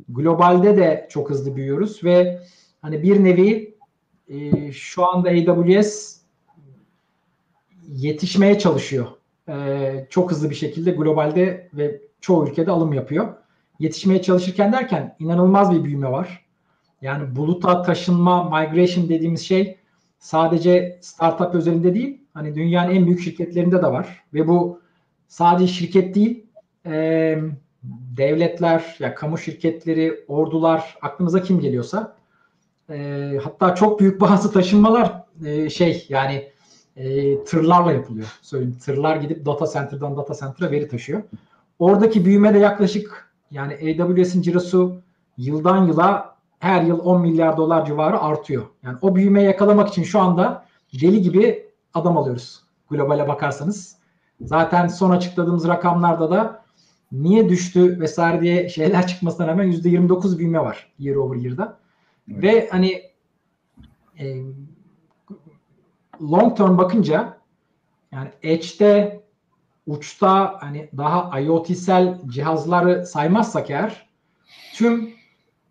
[0.10, 2.40] Globalde de çok hızlı büyüyoruz ve
[2.82, 3.78] hani bir nevi
[4.28, 6.18] e, şu anda AWS
[7.88, 9.08] yetişmeye çalışıyor.
[9.50, 13.34] E, çok hızlı bir şekilde globalde ve çoğu ülkede alım yapıyor.
[13.80, 16.46] Yetişmeye çalışırken derken inanılmaz bir büyüme var.
[17.02, 19.78] Yani buluta taşınma, migration dediğimiz şey
[20.20, 24.24] sadece startup özelinde değil, hani dünyanın en büyük şirketlerinde de var.
[24.34, 24.82] Ve bu
[25.28, 26.46] sadece şirket değil,
[26.86, 27.38] e,
[28.18, 32.16] devletler, ya kamu şirketleri, ordular, aklınıza kim geliyorsa
[32.90, 36.52] e, hatta çok büyük bazı taşınmalar e, şey yani
[36.98, 38.28] e, tırlarla yapılıyor.
[38.42, 41.24] Söyleyeyim tırlar gidip data center'dan data center'a veri taşıyor.
[41.80, 45.02] Oradaki büyüme de yaklaşık yani AWS'in cirosu
[45.38, 48.64] yıldan yıla her yıl 10 milyar dolar civarı artıyor.
[48.84, 50.66] Yani o büyümeyi yakalamak için şu anda
[51.02, 52.64] deli gibi adam alıyoruz.
[52.90, 53.98] Globale bakarsanız.
[54.42, 56.64] Zaten son açıkladığımız rakamlarda da
[57.12, 61.80] niye düştü vesaire diye şeyler çıkmasına rağmen %29 büyüme var year over year'da.
[62.32, 62.44] Evet.
[62.44, 63.02] Ve hani
[64.20, 64.38] e,
[66.22, 67.38] long term bakınca
[68.12, 69.23] yani Edge'de
[69.88, 74.10] uçta hani daha IoT'sel cihazları saymazsak eğer
[74.74, 75.10] tüm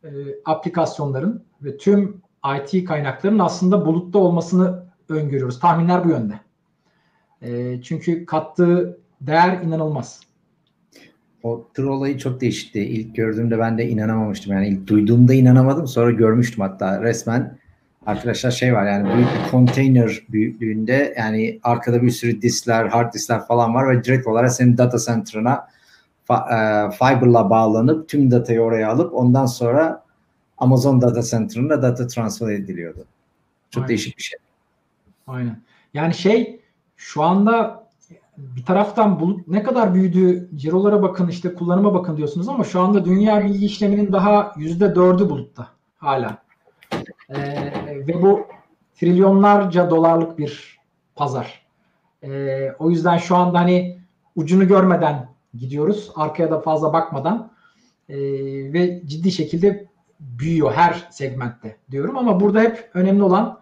[0.04, 0.08] e,
[0.44, 2.22] aplikasyonların ve tüm
[2.56, 5.60] IT kaynaklarının aslında bulutta olmasını öngörüyoruz.
[5.60, 6.40] Tahminler bu yönde.
[7.42, 10.20] E, çünkü kattığı değer inanılmaz.
[11.42, 12.80] O tır olayı çok değişikti.
[12.80, 14.52] İlk gördüğümde ben de inanamamıştım.
[14.52, 15.86] Yani ilk duyduğumda inanamadım.
[15.86, 17.58] Sonra görmüştüm hatta resmen
[18.06, 23.46] arkadaşlar şey var yani büyük bir konteyner büyüklüğünde yani arkada bir sürü diskler, hard diskler
[23.46, 25.68] falan var ve direkt olarak senin data center'ına
[26.30, 30.02] e, fiber'la bağlanıp tüm datayı oraya alıp ondan sonra
[30.58, 33.04] Amazon data center'ına data transfer ediliyordu.
[33.70, 33.88] Çok Aynen.
[33.88, 34.38] değişik bir şey.
[35.26, 35.60] Aynen.
[35.94, 36.60] Yani şey
[36.96, 37.82] şu anda
[38.36, 43.04] bir taraftan bulut ne kadar büyüdü, cirolara bakın işte kullanıma bakın diyorsunuz ama şu anda
[43.04, 46.38] dünya bilgi işleminin daha yüzde dördü bulutta hala.
[47.36, 47.72] Ee,
[48.08, 48.46] ve bu
[48.94, 50.78] trilyonlarca dolarlık bir
[51.14, 51.66] pazar.
[52.22, 53.98] Ee, o yüzden şu anda hani
[54.36, 56.12] ucunu görmeden gidiyoruz.
[56.16, 57.52] Arkaya da fazla bakmadan
[58.08, 58.16] ee,
[58.72, 59.86] ve ciddi şekilde
[60.20, 63.60] büyüyor her segmentte diyorum ama burada hep önemli olan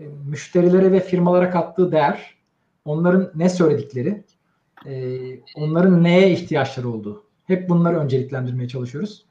[0.00, 2.34] e, müşterilere ve firmalara kattığı değer,
[2.84, 4.24] onların ne söyledikleri,
[4.86, 5.18] e,
[5.56, 7.24] onların neye ihtiyaçları olduğu.
[7.46, 9.26] Hep bunları önceliklendirmeye çalışıyoruz.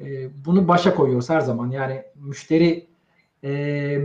[0.00, 1.70] E, bunu başa koyuyoruz her zaman.
[1.70, 2.86] Yani müşteri
[3.44, 4.00] e,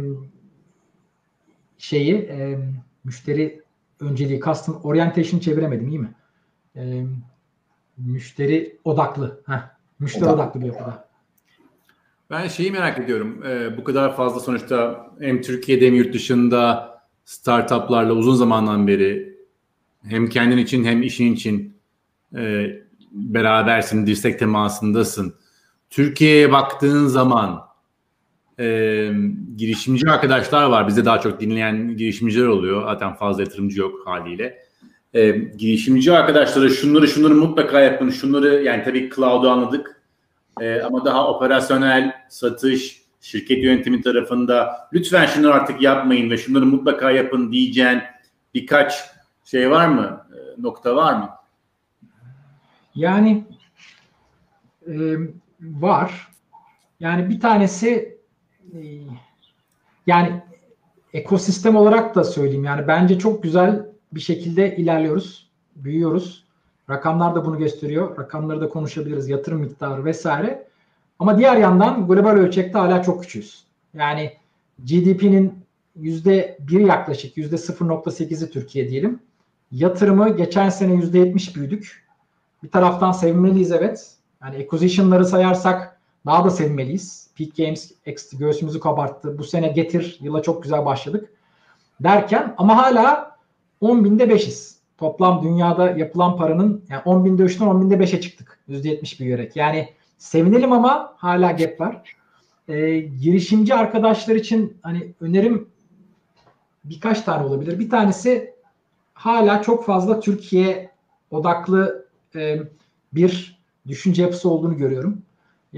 [1.78, 2.60] şeyi e,
[3.04, 3.62] müşteri
[4.00, 6.14] önceliği custom orientation çeviremedim iyi mi?
[6.76, 7.06] E,
[7.98, 9.42] müşteri odaklı.
[9.46, 9.70] Heh,
[10.00, 11.08] müşteri odaklı, odaklı bir yapıda.
[12.30, 13.44] Ben şeyi merak ediyorum.
[13.46, 16.90] Ee, bu kadar fazla sonuçta hem Türkiye'de hem yurt dışında
[17.26, 19.38] startuplarla uzun zamandan beri
[20.04, 21.78] hem kendin için hem işin için
[22.36, 22.68] e,
[23.12, 25.36] berabersin, dirsek temasındasın.
[25.90, 27.67] Türkiye'ye baktığın zaman
[28.60, 29.10] e,
[29.58, 30.88] girişimci arkadaşlar var.
[30.88, 32.84] Bizde daha çok dinleyen girişimciler oluyor.
[32.84, 34.64] Zaten fazla yatırımcı yok haliyle.
[35.14, 38.10] E, girişimci arkadaşlara şunları şunları mutlaka yapın.
[38.10, 40.02] Şunları yani tabii cloud'u anladık.
[40.62, 47.12] E, ama daha operasyonel satış, şirket yönetimi tarafında lütfen şunları artık yapmayın ve şunları mutlaka
[47.12, 48.02] yapın diyeceğin
[48.54, 49.04] birkaç
[49.46, 50.28] şey var mı?
[50.34, 51.30] E, nokta var mı?
[52.96, 53.44] Yani
[54.88, 54.94] e,
[55.62, 56.28] var.
[57.00, 58.17] Yani bir tanesi
[60.08, 60.42] yani
[61.14, 66.48] ekosistem olarak da söyleyeyim yani bence çok güzel bir şekilde ilerliyoruz, büyüyoruz.
[66.90, 68.18] Rakamlar da bunu gösteriyor.
[68.18, 70.68] Rakamları da konuşabiliriz, yatırım miktarı vesaire.
[71.20, 73.64] Ama diğer yandan global ölçekte hala çok küçüğüz.
[73.94, 74.34] Yani
[74.80, 75.54] GDP'nin
[75.96, 79.20] yüzde bir yaklaşık yüzde 0.8'i Türkiye diyelim.
[79.72, 82.08] Yatırımı geçen sene yüzde 70 büyüdük.
[82.64, 84.16] Bir taraftan sevinmeliyiz evet.
[84.44, 85.97] Yani acquisition'ları sayarsak
[86.28, 87.30] daha da sevinmeliyiz.
[87.38, 87.92] Peak Games
[88.34, 89.38] göğsümüzü kabarttı.
[89.38, 91.30] Bu sene getir yıla çok güzel başladık.
[92.00, 93.38] Derken ama hala
[93.82, 94.78] 10 binde 5'iz.
[94.98, 98.60] Toplam dünyada yapılan paranın yani 10 binde 3'ten 10 binde 5'e çıktık.
[98.70, 99.56] %70 büyüyerek.
[99.56, 102.16] Yani sevinelim ama hala gap var.
[102.68, 105.70] Ee, girişimci arkadaşlar için hani önerim
[106.84, 107.80] birkaç tane olabilir.
[107.80, 108.54] Bir tanesi
[109.14, 110.92] hala çok fazla Türkiye
[111.32, 112.60] odaklı e,
[113.14, 115.22] bir düşünce yapısı olduğunu görüyorum.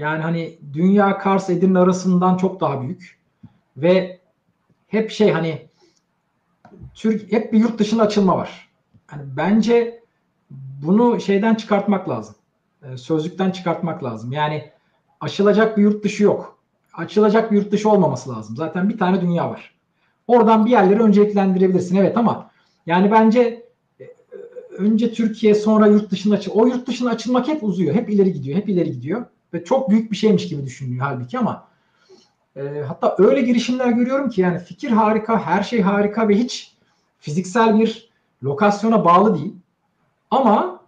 [0.00, 3.18] Yani hani dünya Kars Edirne arasından çok daha büyük.
[3.76, 4.20] Ve
[4.88, 5.68] hep şey hani
[6.94, 8.68] Türk hep bir yurt dışına açılma var.
[9.12, 10.00] Yani bence
[10.82, 12.34] bunu şeyden çıkartmak lazım.
[12.82, 14.32] Ee, sözlükten çıkartmak lazım.
[14.32, 14.70] Yani
[15.20, 16.58] açılacak bir yurt dışı yok.
[16.94, 18.56] Açılacak bir yurt dışı olmaması lazım.
[18.56, 19.74] Zaten bir tane dünya var.
[20.26, 21.96] Oradan bir yerleri önceliklendirebilirsin.
[21.96, 22.50] Evet ama
[22.86, 23.66] yani bence
[24.00, 24.04] e,
[24.70, 26.52] önce Türkiye sonra yurt dışına açıl.
[26.52, 27.94] O yurt dışına açılmak hep uzuyor.
[27.94, 28.58] Hep ileri gidiyor.
[28.58, 31.68] Hep ileri gidiyor ve çok büyük bir şeymiş gibi düşünülüyor halbuki ama
[32.56, 36.76] e, hatta öyle girişimler görüyorum ki yani fikir harika, her şey harika ve hiç
[37.18, 38.10] fiziksel bir
[38.44, 39.54] lokasyona bağlı değil.
[40.30, 40.80] Ama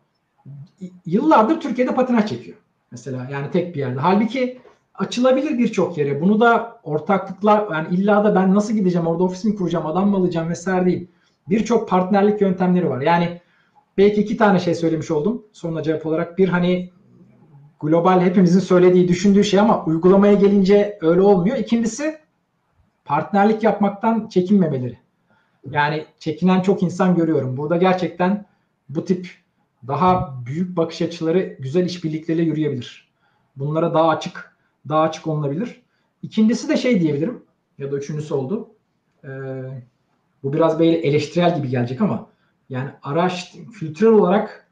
[1.06, 2.56] yıllardır Türkiye'de patinaj çekiyor.
[2.90, 4.00] Mesela yani tek bir yerde.
[4.00, 4.60] Halbuki
[4.94, 6.20] açılabilir birçok yere.
[6.20, 10.16] Bunu da ortaklıklar yani illa da ben nasıl gideceğim orada ofis mi kuracağım adam mı
[10.16, 11.08] alacağım vesaire değil.
[11.48, 13.00] Birçok partnerlik yöntemleri var.
[13.00, 13.40] Yani
[13.98, 16.38] belki iki tane şey söylemiş oldum sonuna cevap olarak.
[16.38, 16.90] Bir hani
[17.82, 21.56] global hepimizin söylediği, düşündüğü şey ama uygulamaya gelince öyle olmuyor.
[21.56, 22.18] İkincisi
[23.04, 24.98] partnerlik yapmaktan çekinmemeleri.
[25.70, 27.56] Yani çekinen çok insan görüyorum.
[27.56, 28.46] Burada gerçekten
[28.88, 29.30] bu tip
[29.86, 33.12] daha büyük bakış açıları güzel işbirlikleriyle yürüyebilir.
[33.56, 34.56] Bunlara daha açık,
[34.88, 35.82] daha açık olunabilir.
[36.22, 37.42] İkincisi de şey diyebilirim
[37.78, 38.70] ya da üçüncüsü oldu.
[39.24, 39.28] Ee,
[40.42, 42.26] bu biraz böyle eleştirel gibi gelecek ama
[42.70, 44.68] yani araç kültürel olarak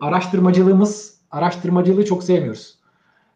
[0.00, 2.78] araştırmacılığımız araştırmacılığı çok sevmiyoruz.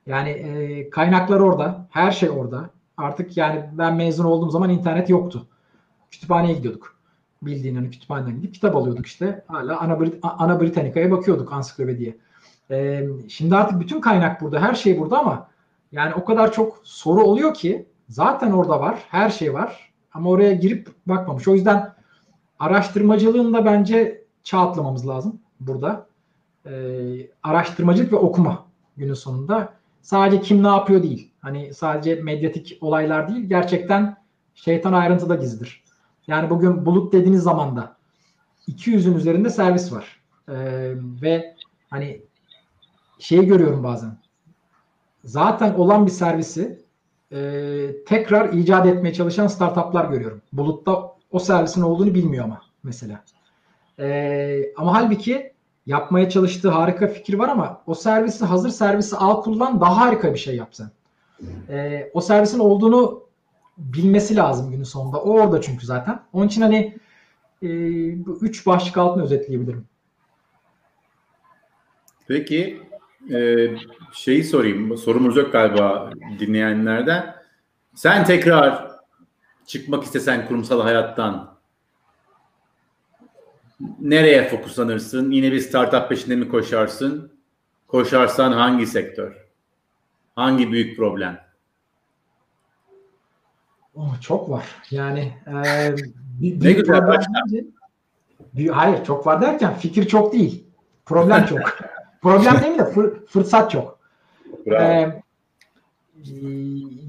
[0.06, 2.70] Yani e, kaynaklar orada, her şey orada.
[2.96, 5.46] Artık yani ben mezun olduğum zaman internet yoktu.
[6.10, 6.96] Kütüphaneye gidiyorduk.
[7.42, 9.44] Bildiğin hani kütüphaneden gidip kitap alıyorduk işte.
[9.48, 12.16] Hala Ana, Brit Ana Britannica'ya bakıyorduk ansiklopediye.
[12.70, 15.48] Ee, şimdi artık bütün kaynak burada, her şey burada ama
[15.92, 20.54] yani o kadar çok soru oluyor ki zaten orada var, her şey var ama oraya
[20.54, 21.48] girip bakmamış.
[21.48, 21.94] O yüzden
[22.58, 26.07] araştırmacılığın da bence çağ atlamamız lazım burada.
[26.68, 31.32] Ee, araştırmacılık ve okuma günün sonunda sadece kim ne yapıyor değil.
[31.40, 34.16] Hani sadece medyatik olaylar değil, gerçekten
[34.54, 35.84] şeytan ayrıntıda gizlidir.
[36.26, 37.96] Yani bugün bulut dediğiniz zaman da
[38.68, 40.20] 200'ün üzerinde servis var.
[40.48, 40.54] Ee,
[41.22, 41.54] ve
[41.90, 42.22] hani
[43.18, 44.18] şeyi görüyorum bazen.
[45.24, 46.82] Zaten olan bir servisi
[47.32, 50.42] e, tekrar icat etmeye çalışan startuplar görüyorum.
[50.52, 53.24] Bulutta o servisin olduğunu bilmiyor ama mesela.
[53.98, 55.52] E, ama halbuki
[55.88, 60.38] yapmaya çalıştığı harika fikir var ama o servisi hazır servisi al kullan daha harika bir
[60.38, 60.90] şey yapsın.
[61.68, 63.22] E, o servisin olduğunu
[63.78, 65.22] bilmesi lazım günün sonunda.
[65.22, 66.20] O orada çünkü zaten.
[66.32, 66.98] Onun için hani
[67.62, 67.68] e,
[68.26, 69.84] bu üç başlık altında özetleyebilirim.
[72.28, 72.82] Peki
[73.30, 73.68] e,
[74.12, 74.98] şeyi sorayım.
[74.98, 77.34] Sorumuz yok galiba dinleyenlerden.
[77.94, 78.90] Sen tekrar
[79.66, 81.57] çıkmak istesen kurumsal hayattan
[84.00, 85.30] nereye fokuslanırsın?
[85.30, 87.32] Yine bir startup peşinde mi koşarsın?
[87.88, 89.46] Koşarsan hangi sektör?
[90.34, 91.40] Hangi büyük problem?
[93.94, 94.66] Oh, çok var.
[94.90, 95.96] Yani e,
[96.40, 97.02] bir, ne güzel
[98.54, 100.64] bir, hayır çok var derken fikir çok değil.
[101.06, 101.58] Problem çok.
[102.22, 103.98] problem değil mi de fır, fırsat çok.
[104.72, 105.22] Ee,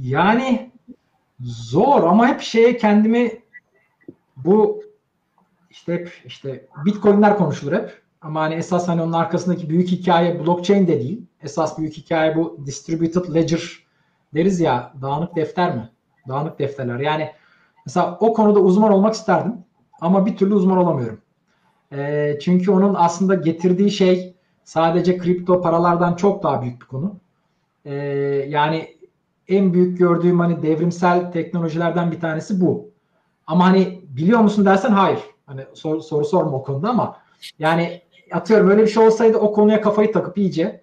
[0.01, 0.71] yani
[1.39, 3.39] zor ama hep şeye kendimi
[4.38, 4.84] bu
[5.69, 8.01] işte hep işte Bitcoin'ler konuşulur hep.
[8.21, 11.25] Ama hani esas hani onun arkasındaki büyük hikaye blockchain de değil.
[11.43, 13.84] Esas büyük hikaye bu distributed ledger
[14.34, 15.89] deriz ya dağınık defter mi?
[16.27, 16.99] Dağınık defterler.
[16.99, 17.32] Yani
[17.86, 19.53] mesela o konuda uzman olmak isterdim
[20.01, 21.21] ama bir türlü uzman olamıyorum.
[21.91, 27.15] E, çünkü onun aslında getirdiği şey sadece kripto paralardan çok daha büyük bir konu.
[27.86, 27.95] E,
[28.47, 28.97] yani
[29.47, 32.89] en büyük gördüğüm hani devrimsel teknolojilerden bir tanesi bu.
[33.47, 35.19] Ama hani biliyor musun dersen hayır.
[35.50, 37.18] Hani sor, soru sorma o konuda ama
[37.60, 40.82] yani atıyorum öyle bir şey olsaydı o konuya kafayı takıp iyice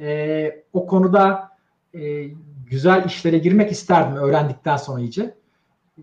[0.00, 1.50] e, o konuda
[1.94, 2.24] e,
[2.70, 5.34] güzel işlere girmek isterdim öğrendikten sonra iyice.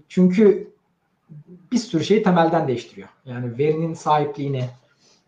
[0.07, 0.73] Çünkü
[1.71, 3.09] bir sürü şeyi temelden değiştiriyor.
[3.25, 4.69] Yani verinin sahipliğini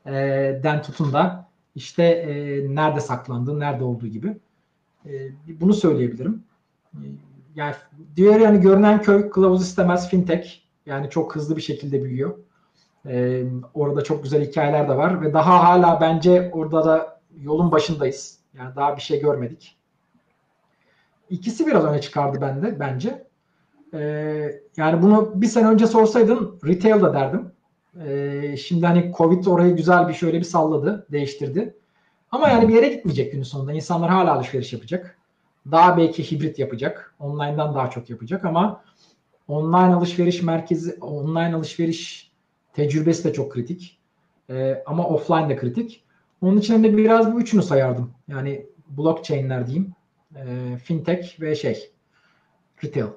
[0.06, 0.12] e,
[0.64, 4.38] den tutun da işte e, nerede saklandığı, nerede olduğu gibi.
[5.06, 5.12] E,
[5.48, 6.44] bunu söyleyebilirim.
[6.94, 7.04] E,
[7.56, 7.76] yani
[8.16, 10.62] diğer yani görünen köy kılavuz istemez fintech.
[10.86, 12.38] Yani çok hızlı bir şekilde büyüyor.
[13.06, 18.40] E, orada çok güzel hikayeler de var ve daha hala bence orada da yolun başındayız.
[18.58, 19.78] Yani daha bir şey görmedik.
[21.30, 23.28] İkisi biraz öne çıkardı bende bence.
[23.94, 27.52] Ee, yani bunu bir sene önce sorsaydın retail da derdim.
[28.06, 31.76] Ee, şimdi hani Covid orayı güzel bir şöyle bir salladı, değiştirdi.
[32.32, 33.74] Ama yani bir yere gitmeyecek günün sonunda.
[33.74, 35.18] İnsanlar hala alışveriş yapacak.
[35.72, 37.16] Daha belki hibrit yapacak.
[37.20, 38.84] Online'dan daha çok yapacak ama
[39.48, 42.31] online alışveriş merkezi, online alışveriş
[42.74, 43.98] tecrübesi de çok kritik.
[44.50, 46.04] Ee, ama offline de kritik.
[46.42, 48.12] Onun için de biraz bu üçünü sayardım.
[48.28, 48.66] Yani
[48.98, 49.94] blockchain'ler diyeyim
[50.36, 51.92] e, fintech ve şey
[52.84, 53.08] retail.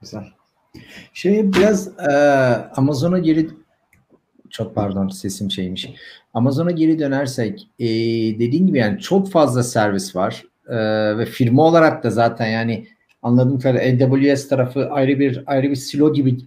[0.00, 0.24] Güzel.
[1.12, 2.12] Şimdi biraz e,
[2.76, 3.48] Amazon'a geri
[4.50, 5.90] çok pardon sesim şeymiş.
[6.34, 7.86] Amazon'a geri dönersek e,
[8.38, 10.76] dediğin gibi yani çok fazla servis var e,
[11.18, 12.88] ve firma olarak da zaten yani
[13.28, 16.38] anladığım kadarıyla AWS tarafı ayrı bir ayrı bir silo gibi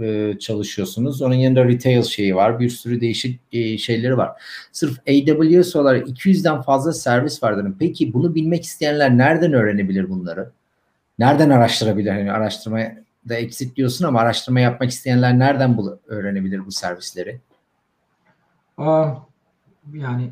[0.00, 1.22] e, çalışıyorsunuz.
[1.22, 2.60] Onun yanında retail şeyi var.
[2.60, 4.42] Bir sürü değişik e, şeyleri var.
[4.72, 7.64] Sırf AWS olarak 200'den fazla servis var.
[7.78, 10.50] Peki bunu bilmek isteyenler nereden öğrenebilir bunları?
[11.18, 12.10] Nereden araştırabilir?
[12.10, 17.40] Hani araştırmaya da eksik diyorsun ama araştırma yapmak isteyenler nereden bu, öğrenebilir bu servisleri?
[18.78, 19.14] Aa,
[19.92, 20.30] yani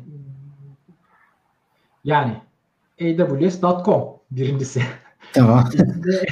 [2.03, 2.41] yani
[3.01, 4.81] aws.com birincisi.
[5.33, 5.69] Tamam.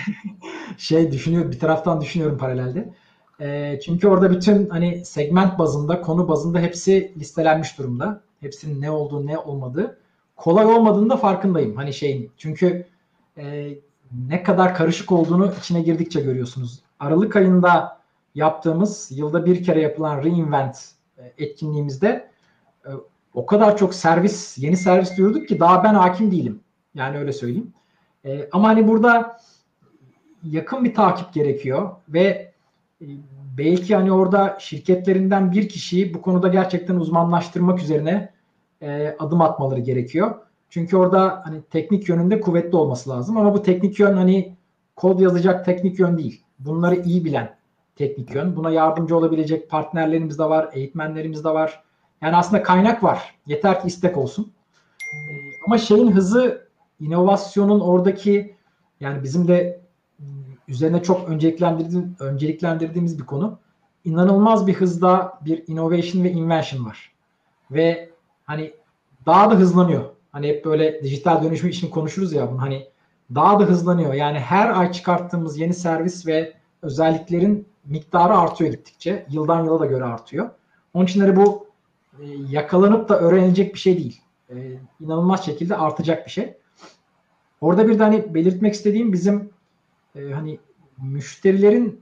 [0.77, 2.93] şey düşünüyor bir taraftan düşünüyorum paralelde.
[3.39, 8.21] E, çünkü orada bütün hani segment bazında, konu bazında hepsi listelenmiş durumda.
[8.39, 9.97] Hepsinin ne olduğu, ne olmadığı.
[10.35, 11.75] Kolay olmadığını da farkındayım.
[11.75, 12.31] Hani şeyin.
[12.37, 12.85] Çünkü
[13.37, 13.69] e,
[14.27, 16.79] ne kadar karışık olduğunu içine girdikçe görüyorsunuz.
[16.99, 18.01] Aralık ayında
[18.35, 22.29] yaptığımız yılda bir kere yapılan reinvent e, etkinliğimizde
[22.85, 22.89] e,
[23.33, 26.59] o kadar çok servis, yeni servis duyurduk ki daha ben hakim değilim.
[26.95, 27.73] Yani öyle söyleyeyim.
[28.25, 29.37] E, ama hani burada
[30.43, 32.51] yakın bir takip gerekiyor ve
[33.01, 33.07] e,
[33.57, 38.29] belki hani orada şirketlerinden bir kişiyi bu konuda gerçekten uzmanlaştırmak üzerine
[38.81, 40.35] e, adım atmaları gerekiyor.
[40.69, 44.55] Çünkü orada hani teknik yönünde kuvvetli olması lazım ama bu teknik yön hani
[44.95, 46.43] kod yazacak teknik yön değil.
[46.59, 47.55] Bunları iyi bilen
[47.95, 48.55] teknik yön.
[48.55, 51.83] Buna yardımcı olabilecek partnerlerimiz de var, eğitmenlerimiz de var.
[52.21, 53.35] Yani aslında kaynak var.
[53.47, 54.51] Yeter ki istek olsun.
[55.13, 55.17] Ee,
[55.67, 56.67] ama şeyin hızı
[57.01, 58.55] inovasyonun oradaki
[58.99, 59.81] yani bizim de
[60.67, 63.59] üzerine çok önceliklendirdiğimiz, önceliklendirdiğimiz bir konu.
[64.05, 67.11] İnanılmaz bir hızda bir innovation ve invention var.
[67.71, 68.09] Ve
[68.45, 68.73] hani
[69.25, 70.03] daha da hızlanıyor.
[70.31, 72.87] Hani hep böyle dijital dönüşüm için konuşuruz ya bunu hani
[73.35, 74.13] daha da hızlanıyor.
[74.13, 79.25] Yani her ay çıkarttığımız yeni servis ve özelliklerin miktarı artıyor gittikçe.
[79.29, 80.49] Yıldan yıla da göre artıyor.
[80.93, 81.67] Onun için de bu
[82.19, 84.21] e, yakalanıp da öğrenilecek bir şey değil.
[84.49, 84.55] E,
[84.99, 86.60] inanılmaz şekilde artacak bir şey.
[87.61, 89.49] Orada bir de hani belirtmek istediğim bizim
[90.15, 90.59] e, hani
[91.01, 92.01] müşterilerin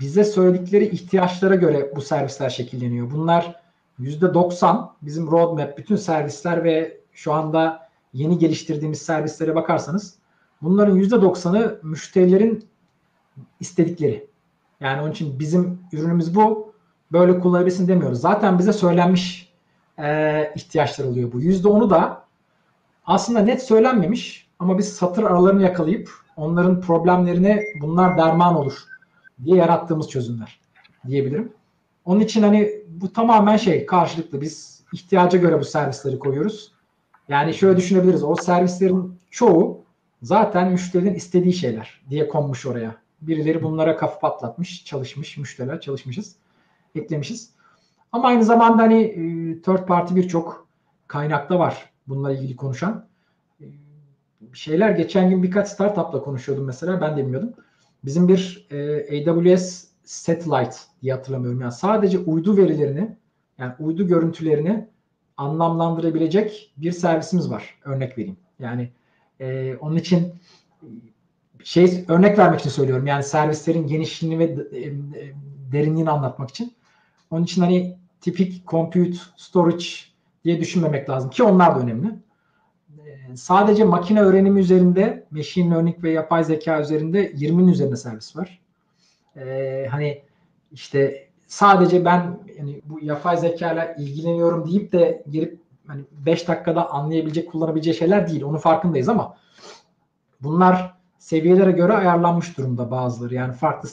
[0.00, 3.10] bize söyledikleri ihtiyaçlara göre bu servisler şekilleniyor.
[3.10, 3.60] Bunlar
[4.00, 10.18] %90 bizim roadmap, bütün servisler ve şu anda yeni geliştirdiğimiz servislere bakarsanız
[10.62, 12.64] bunların %90'ı müşterilerin
[13.60, 14.26] istedikleri.
[14.80, 16.72] Yani onun için bizim ürünümüz bu.
[17.12, 18.20] Böyle kullanabilirsin demiyoruz.
[18.20, 19.52] Zaten bize söylenmiş
[19.98, 21.40] e, ihtiyaçlar oluyor bu.
[21.42, 22.24] %10'u da
[23.06, 28.74] aslında net söylenmemiş ama biz satır aralarını yakalayıp onların problemlerine bunlar derman olur
[29.44, 30.60] diye yarattığımız çözümler
[31.06, 31.52] diyebilirim.
[32.04, 34.40] Onun için hani bu tamamen şey karşılıklı.
[34.40, 36.72] Biz ihtiyaca göre bu servisleri koyuyoruz.
[37.28, 38.24] Yani şöyle düşünebiliriz.
[38.24, 39.80] O servislerin çoğu
[40.22, 42.96] zaten müşterinin istediği şeyler diye konmuş oraya.
[43.20, 46.36] Birileri bunlara kafa patlatmış, çalışmış, müşteriler çalışmışız,
[46.94, 47.50] eklemişiz.
[48.12, 49.16] Ama aynı zamanda hani e,
[49.62, 50.68] third party birçok
[51.06, 53.07] kaynakta var bununla ilgili konuşan.
[54.42, 57.52] E, şeyler geçen gün birkaç startupla konuşuyordum mesela ben de bilmiyordum.
[58.04, 61.60] Bizim bir e, AWS satellite diye hatırlamıyorum.
[61.60, 63.16] Yani sadece uydu verilerini
[63.58, 64.88] yani uydu görüntülerini
[65.36, 67.78] anlamlandırabilecek bir servisimiz var.
[67.84, 68.36] Örnek vereyim.
[68.58, 68.90] Yani
[69.40, 70.32] e, onun için
[71.64, 73.06] şey örnek vermek için söylüyorum.
[73.06, 74.92] Yani servislerin genişliğini ve e, e,
[75.72, 76.72] derinliğini anlatmak için.
[77.30, 79.86] Onun için hani tipik compute, storage
[80.44, 82.08] diye düşünmemek lazım ki onlar da önemli.
[83.38, 88.60] Sadece makine öğrenimi üzerinde, machine learning ve yapay zeka üzerinde 20'nin üzerinde servis var.
[89.90, 90.22] hani
[90.72, 96.90] işte sadece ben yani bu yapay zeka ile ilgileniyorum deyip de girip hani 5 dakikada
[96.90, 98.42] anlayabilecek, kullanabileceği şeyler değil.
[98.42, 99.36] Onun farkındayız ama
[100.40, 103.34] bunlar seviyelere göre ayarlanmış durumda bazıları.
[103.34, 103.88] Yani farklı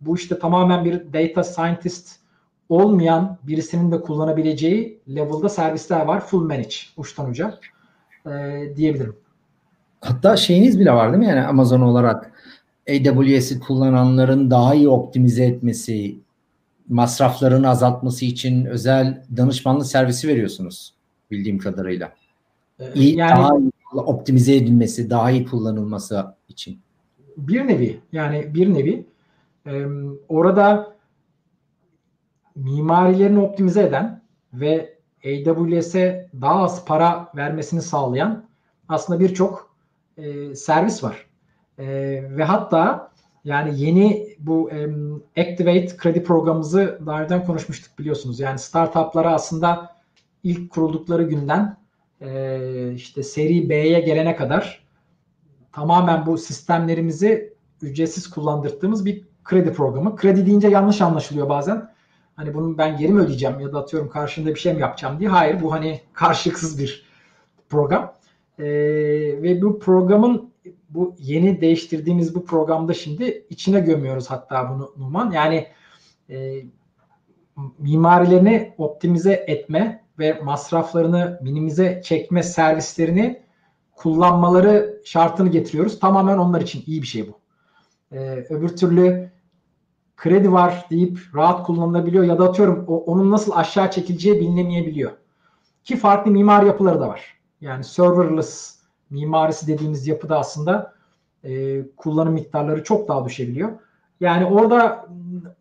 [0.00, 2.20] bu işte tamamen bir data scientist
[2.68, 6.20] olmayan birisinin de kullanabileceği level'da servisler var.
[6.20, 7.58] Full manage uçtan uca
[8.26, 9.16] e, diyebilirim.
[10.00, 11.28] Hatta şeyiniz bile var değil mi?
[11.28, 12.32] Yani Amazon olarak
[12.90, 16.18] AWS'i kullananların daha iyi optimize etmesi,
[16.88, 20.94] masraflarını azaltması için özel danışmanlık servisi veriyorsunuz
[21.30, 22.12] bildiğim kadarıyla.
[22.78, 26.78] Ee, iyi, yani, daha iyi optimize edilmesi, daha iyi kullanılması için.
[27.36, 29.04] Bir nevi yani bir nevi
[29.66, 29.86] e,
[30.28, 30.96] orada
[32.56, 34.94] mimarilerini optimize eden ve
[35.24, 38.44] AWS'e daha az para vermesini sağlayan
[38.88, 39.74] aslında birçok
[40.16, 41.26] e, servis var.
[41.78, 41.86] E,
[42.36, 43.10] ve hatta
[43.44, 44.86] yani yeni bu e,
[45.40, 48.40] Activate kredi programımızı daha önceden konuşmuştuk biliyorsunuz.
[48.40, 49.96] Yani startuplara aslında
[50.42, 51.76] ilk kuruldukları günden
[52.20, 54.84] e, işte seri B'ye gelene kadar
[55.72, 60.16] tamamen bu sistemlerimizi ücretsiz kullandırdığımız bir kredi programı.
[60.16, 61.89] Kredi deyince yanlış anlaşılıyor bazen.
[62.40, 65.28] Hani bunu ben geri mi ödeyeceğim ya da atıyorum karşında bir şey mi yapacağım diye.
[65.28, 67.06] Hayır bu hani karşılıksız bir
[67.68, 68.14] program.
[68.58, 68.64] Ee,
[69.42, 70.52] ve bu programın
[70.90, 75.30] bu yeni değiştirdiğimiz bu programda şimdi içine gömüyoruz hatta bunu Numan.
[75.30, 75.66] Yani
[76.30, 76.62] e,
[77.78, 83.42] mimarilerini optimize etme ve masraflarını minimize çekme servislerini
[83.92, 86.00] kullanmaları şartını getiriyoruz.
[86.00, 87.38] Tamamen onlar için iyi bir şey bu.
[88.12, 89.30] Ee, öbür türlü
[90.20, 95.10] kredi var deyip rahat kullanılabiliyor ya da atıyorum o, onun nasıl aşağı çekileceği bilinemeyebiliyor.
[95.84, 97.38] Ki farklı mimari yapıları da var.
[97.60, 98.78] Yani serverless
[99.10, 100.94] mimarisi dediğimiz yapıda aslında
[101.44, 103.70] e, kullanım miktarları çok daha düşebiliyor.
[104.20, 105.08] Yani orada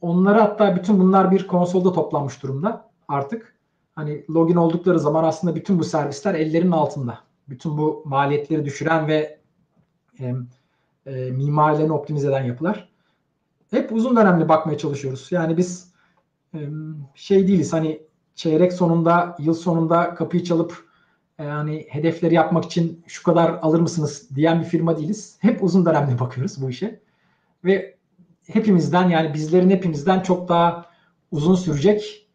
[0.01, 3.55] onları hatta bütün bunlar bir konsolda toplanmış durumda artık.
[3.95, 7.19] Hani login oldukları zaman aslında bütün bu servisler ellerinin altında.
[7.49, 9.39] Bütün bu maliyetleri düşüren ve
[10.19, 10.33] e,
[11.05, 12.89] e, mimarilerini optimize eden yapılar.
[13.71, 15.27] Hep uzun dönemli bakmaya çalışıyoruz.
[15.31, 15.93] Yani biz
[16.53, 16.59] e,
[17.15, 18.01] şey değiliz hani
[18.35, 20.89] çeyrek sonunda, yıl sonunda kapıyı çalıp
[21.39, 25.37] yani hedefleri yapmak için şu kadar alır mısınız diyen bir firma değiliz.
[25.39, 26.99] Hep uzun dönemli bakıyoruz bu işe.
[27.65, 27.97] Ve
[28.47, 30.85] hepimizden yani bizlerin hepimizden çok daha
[31.31, 32.27] uzun sürecek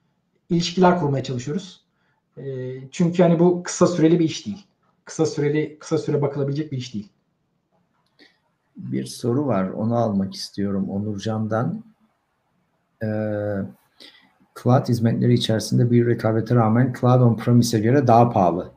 [0.51, 1.85] ilişkiler kurmaya çalışıyoruz.
[2.37, 2.43] E,
[2.91, 4.67] çünkü hani bu kısa süreli bir iş değil.
[5.05, 7.09] kısa süreli kısa süre bakılabilecek bir iş değil.
[8.77, 9.69] Bir soru var.
[9.69, 11.85] Onu almak istiyorum Onurcan'dan.
[13.03, 13.07] Ee,
[14.63, 18.73] cloud hizmetleri içerisinde bir rekabete rağmen cloud on-premise'e göre daha pahalı.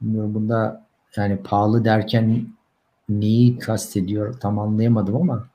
[0.00, 0.86] Bilmiyorum bunda
[1.16, 2.46] yani pahalı derken
[3.08, 5.48] neyi kastediyor tam anlayamadım ama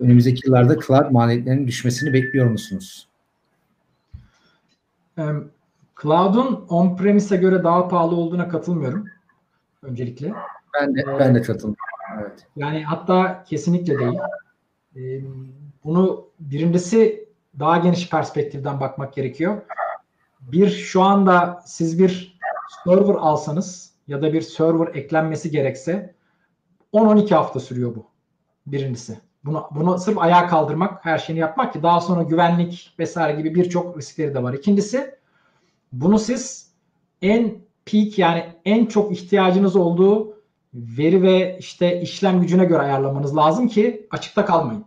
[0.00, 3.08] önümüzdeki yıllarda cloud maliyetlerinin düşmesini bekliyor musunuz?
[6.02, 9.06] Cloud'un on-premise'e göre daha pahalı olduğuna katılmıyorum.
[9.82, 10.32] Öncelikle.
[10.80, 11.87] Ben de ben de katılmıyorum.
[12.20, 12.46] Evet.
[12.56, 14.18] Yani hatta kesinlikle değil.
[15.84, 19.62] Bunu birincisi daha geniş perspektiften bakmak gerekiyor.
[20.40, 22.38] Bir şu anda siz bir
[22.84, 26.14] server alsanız ya da bir server eklenmesi gerekse
[26.92, 28.06] 10-12 hafta sürüyor bu.
[28.66, 29.20] Birincisi.
[29.44, 33.98] Bunu, bunu sırf ayağa kaldırmak, her şeyini yapmak ki daha sonra güvenlik vesaire gibi birçok
[33.98, 34.54] riskleri de var.
[34.54, 35.14] İkincisi
[35.92, 36.72] bunu siz
[37.22, 37.54] en
[37.84, 40.37] peak yani en çok ihtiyacınız olduğu
[40.98, 44.84] veri ve işte işlem gücüne göre ayarlamanız lazım ki açıkta kalmayın.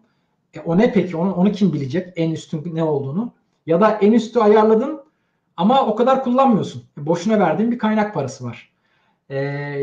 [0.54, 1.18] E o ne peki?
[1.18, 2.14] Onu, onu kim bilecek?
[2.16, 3.34] En üstün ne olduğunu?
[3.66, 5.02] Ya da en üstü ayarladın
[5.58, 6.84] ama o kadar kullanmıyorsun.
[7.02, 8.72] E boşuna verdiğin bir kaynak parası var.
[9.30, 9.38] E,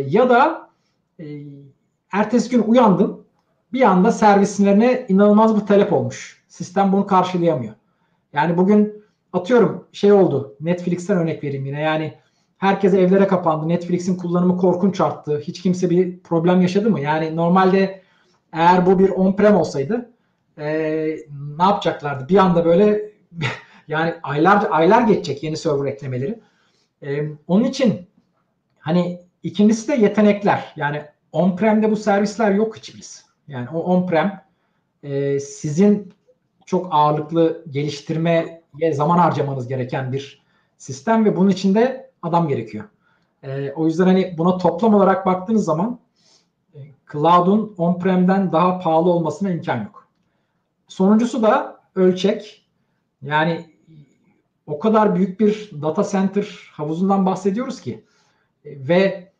[0.09, 0.71] ya da
[1.21, 1.25] e,
[2.13, 3.25] ertesi gün uyandın
[3.73, 6.45] bir anda servislerine inanılmaz bir talep olmuş.
[6.49, 7.75] Sistem bunu karşılayamıyor.
[8.33, 10.57] Yani bugün atıyorum şey oldu.
[10.61, 11.81] Netflix'ten örnek vereyim yine.
[11.81, 12.15] Yani
[12.59, 13.69] herkes evlere kapandı.
[13.69, 15.39] Netflix'in kullanımı korkunç arttı.
[15.39, 17.01] Hiç kimse bir problem yaşadı mı?
[17.01, 18.03] Yani normalde
[18.53, 20.11] eğer bu bir on-prem olsaydı
[20.59, 20.67] e,
[21.59, 22.29] ne yapacaklardı?
[22.29, 23.11] Bir anda böyle
[23.89, 26.41] yani aylar aylar geçecek yeni server eklemeleri.
[27.03, 28.09] E, onun için
[28.79, 30.73] hani ikincisi de yetenekler.
[30.77, 31.03] Yani
[31.33, 33.23] on-prem'de bu servisler yok hiçbirisi.
[33.49, 34.45] Yani o on-prem
[35.03, 36.13] e, sizin
[36.67, 40.43] çok ağırlıklı geliştirmeye zaman harcamanız gereken bir
[40.79, 42.85] sistem ve bunun için de adam gerekiyor.
[43.43, 45.99] E, o yüzden hani buna toplam olarak baktığınız zaman
[46.75, 46.79] e,
[47.13, 50.09] cloud'un on-prem'den daha pahalı olmasına imkan yok.
[50.89, 52.65] Sonuncusu da ölçek.
[53.23, 53.75] Yani
[54.67, 58.05] o kadar büyük bir data center havuzundan bahsediyoruz ki
[58.65, 59.33] e, ve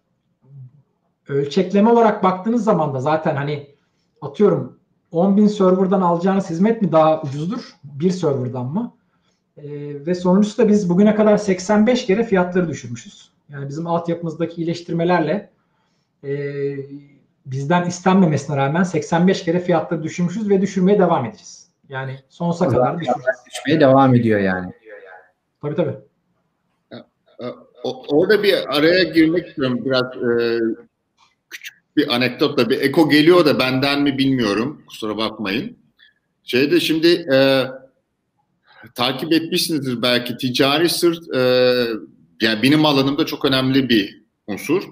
[1.29, 3.75] ölçekleme olarak baktığınız zaman da zaten hani
[4.21, 4.79] atıyorum
[5.13, 7.77] 10 bin serverdan alacağınız hizmet mi daha ucuzdur?
[7.85, 8.93] Bir serverdan mı?
[9.63, 13.31] E, ve sonuncusu da biz bugüne kadar 85 kere fiyatları düşürmüşüz.
[13.49, 15.51] Yani bizim altyapımızdaki iyileştirmelerle
[16.25, 16.31] e,
[17.47, 21.69] bizden istenmemesine rağmen 85 kere fiyatları düşürmüşüz ve düşürmeye devam edeceğiz.
[21.89, 23.37] Yani sonsuza kadar düşüreceğiz.
[23.47, 24.73] Düşmeye devam ediyor yani.
[25.63, 25.97] Tabii tabii.
[27.85, 30.61] Orada bir araya girmek istiyorum biraz e,
[31.51, 35.77] küçük bir anekdotla bir eko geliyor da benden mi bilmiyorum kusura bakmayın.
[36.45, 37.67] Şeyde şimdi e,
[38.95, 41.41] takip etmişsinizdir belki ticari sır e,
[42.43, 44.83] yani benim alanımda çok önemli bir unsur.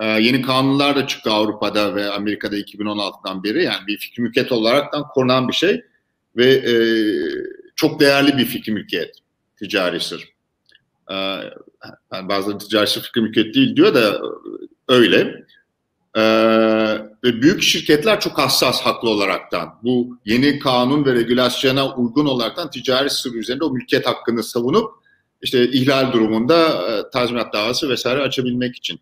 [0.00, 5.08] E, yeni kanunlar da çıktı Avrupa'da ve Amerika'da 2016'dan beri yani bir fikri mülkiyet olaraktan
[5.08, 5.84] korunan bir şey
[6.36, 6.74] ve e,
[7.76, 9.16] çok değerli bir fikri mülkiyet
[9.58, 10.28] ticari sır.
[11.10, 11.14] E,
[12.12, 14.20] yani bazıları ticari sır fikri mülkiyet değil diyor da
[14.88, 15.44] öyle.
[16.16, 19.78] Ee, ve büyük şirketler çok hassas haklı olaraktan.
[19.82, 24.90] Bu yeni kanun ve regülasyona uygun olaraktan ticari sır üzerinde o mülkiyet hakkını savunup
[25.42, 29.00] işte ihlal durumunda e, tazminat davası vesaire açabilmek için.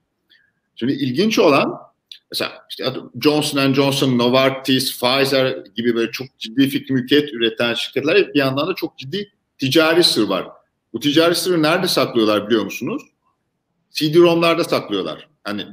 [0.76, 1.74] Şimdi ilginç olan
[2.32, 2.84] mesela işte
[3.22, 8.74] Johnson Johnson, Novartis, Pfizer gibi böyle çok ciddi fikri mülkiyet üreten şirketler bir yandan da
[8.74, 10.48] çok ciddi ticari sır var.
[10.92, 13.02] Bu ticari sırrı nerede saklıyorlar biliyor musunuz?
[13.90, 15.28] CD-ROM'larda saklıyorlar.
[15.44, 15.66] Hani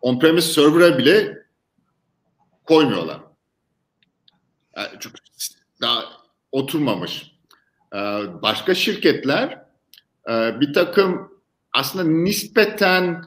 [0.00, 1.39] on-premise server'a bile
[2.70, 3.20] koymuyorlar.
[4.76, 5.16] Yani çünkü
[5.80, 6.04] daha
[6.52, 7.32] oturmamış.
[7.94, 7.98] Ee,
[8.42, 9.64] başka şirketler
[10.30, 11.32] e, bir takım
[11.72, 13.24] aslında nispeten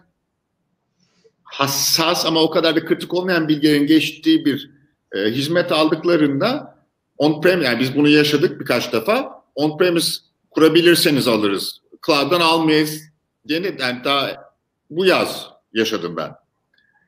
[1.44, 4.72] hassas ama o kadar da kritik olmayan bilgilerin geçtiği bir
[5.12, 6.78] e, hizmet aldıklarında
[7.18, 10.22] on-prem yani biz bunu yaşadık birkaç defa on-premise
[10.52, 11.82] kurabilirseniz alırız.
[12.06, 13.02] Cloud'dan almayız
[13.48, 14.54] diye yani daha
[14.90, 16.36] bu yaz yaşadım ben.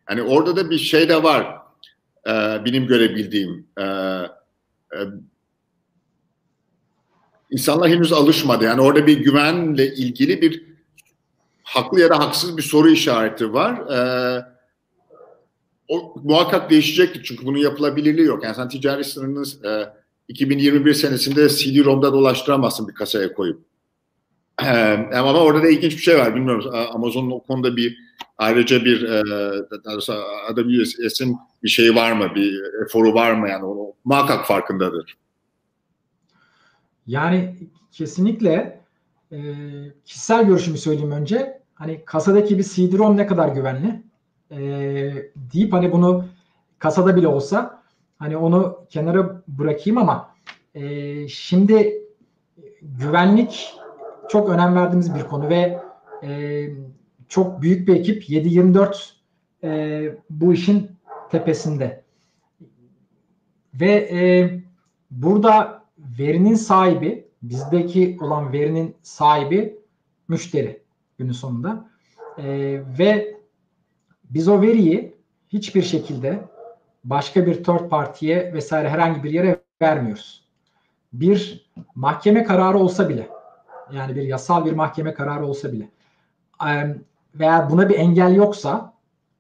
[0.06, 1.65] Hani orada da bir şey de var.
[2.28, 2.32] E,
[2.66, 3.68] benim görebildiğim.
[3.78, 5.00] E, e,
[7.52, 8.64] insanlar henüz alışmadı.
[8.64, 10.66] Yani orada bir güvenle ilgili bir
[11.64, 13.74] haklı ya da haksız bir soru işareti var.
[13.78, 14.00] E,
[15.88, 18.44] o muhakkak değişecektir çünkü bunun yapılabilirliği yok.
[18.44, 19.94] Yani sen ticari sınırını e,
[20.28, 23.66] 2021 senesinde CD-ROM'da dolaştıramazsın bir kasaya koyup.
[24.62, 24.68] E,
[25.14, 26.36] ama orada da ilginç bir şey var.
[26.36, 27.98] Bilmiyorum Amazon'un o konuda bir
[28.38, 29.22] ayrıca bir e,
[30.50, 35.18] AWS'in bir şeyi var mı, bir eforu var mı yani o muhakkak farkındadır.
[37.08, 37.56] Yani
[37.92, 38.82] kesinlikle
[39.32, 39.38] e,
[40.06, 41.62] kişisel görüşümü söyleyeyim önce.
[41.74, 44.06] Hani kasadaki bir CD-ROM ne kadar güvenli?
[44.52, 44.58] e,
[45.54, 46.26] deyip hani bunu
[46.80, 47.84] kasada bile olsa
[48.20, 50.30] hani onu kenara bırakayım ama
[50.76, 52.04] e, şimdi
[52.82, 53.74] güvenlik
[54.30, 55.80] çok önem verdiğimiz bir konu ve
[56.24, 56.64] e,
[57.30, 59.12] çok büyük bir ekip 7-24
[59.64, 60.92] e, bu işin
[61.32, 62.04] tepesinde.
[63.74, 64.50] Ve e,
[65.12, 69.80] burada verinin sahibi, bizdeki olan verinin sahibi
[70.28, 70.82] müşteri
[71.18, 71.90] günün sonunda.
[72.38, 72.46] E,
[73.00, 73.36] ve
[74.30, 75.16] biz o veriyi
[75.50, 76.46] hiçbir şekilde
[77.04, 80.48] başka bir third partiye vesaire herhangi bir yere vermiyoruz.
[81.14, 83.30] Bir mahkeme kararı olsa bile
[83.92, 85.90] yani bir yasal bir mahkeme kararı olsa bile
[87.40, 88.94] veya buna bir engel yoksa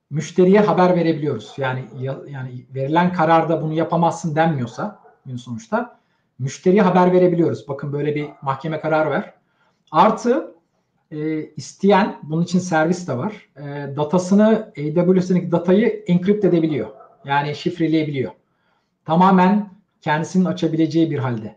[0.09, 1.53] müşteriye haber verebiliyoruz.
[1.57, 1.83] Yani
[2.29, 5.99] yani verilen kararda bunu yapamazsın denmiyorsa gün sonuçta
[6.39, 7.67] müşteriye haber verebiliyoruz.
[7.67, 9.33] Bakın böyle bir mahkeme kararı ver.
[9.91, 10.55] Artı
[11.11, 13.49] e, isteyen bunun için servis de var.
[13.57, 16.89] E, datasını AWS'deki datayı encrypt edebiliyor.
[17.25, 18.31] Yani şifreleyebiliyor.
[19.05, 19.69] Tamamen
[20.01, 21.55] kendisinin açabileceği bir halde.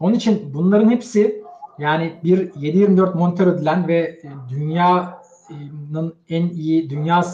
[0.00, 1.42] Onun için bunların hepsi
[1.78, 5.17] yani bir 7/24 monitör edilen ve dünyanın
[6.28, 7.24] en iyi dünya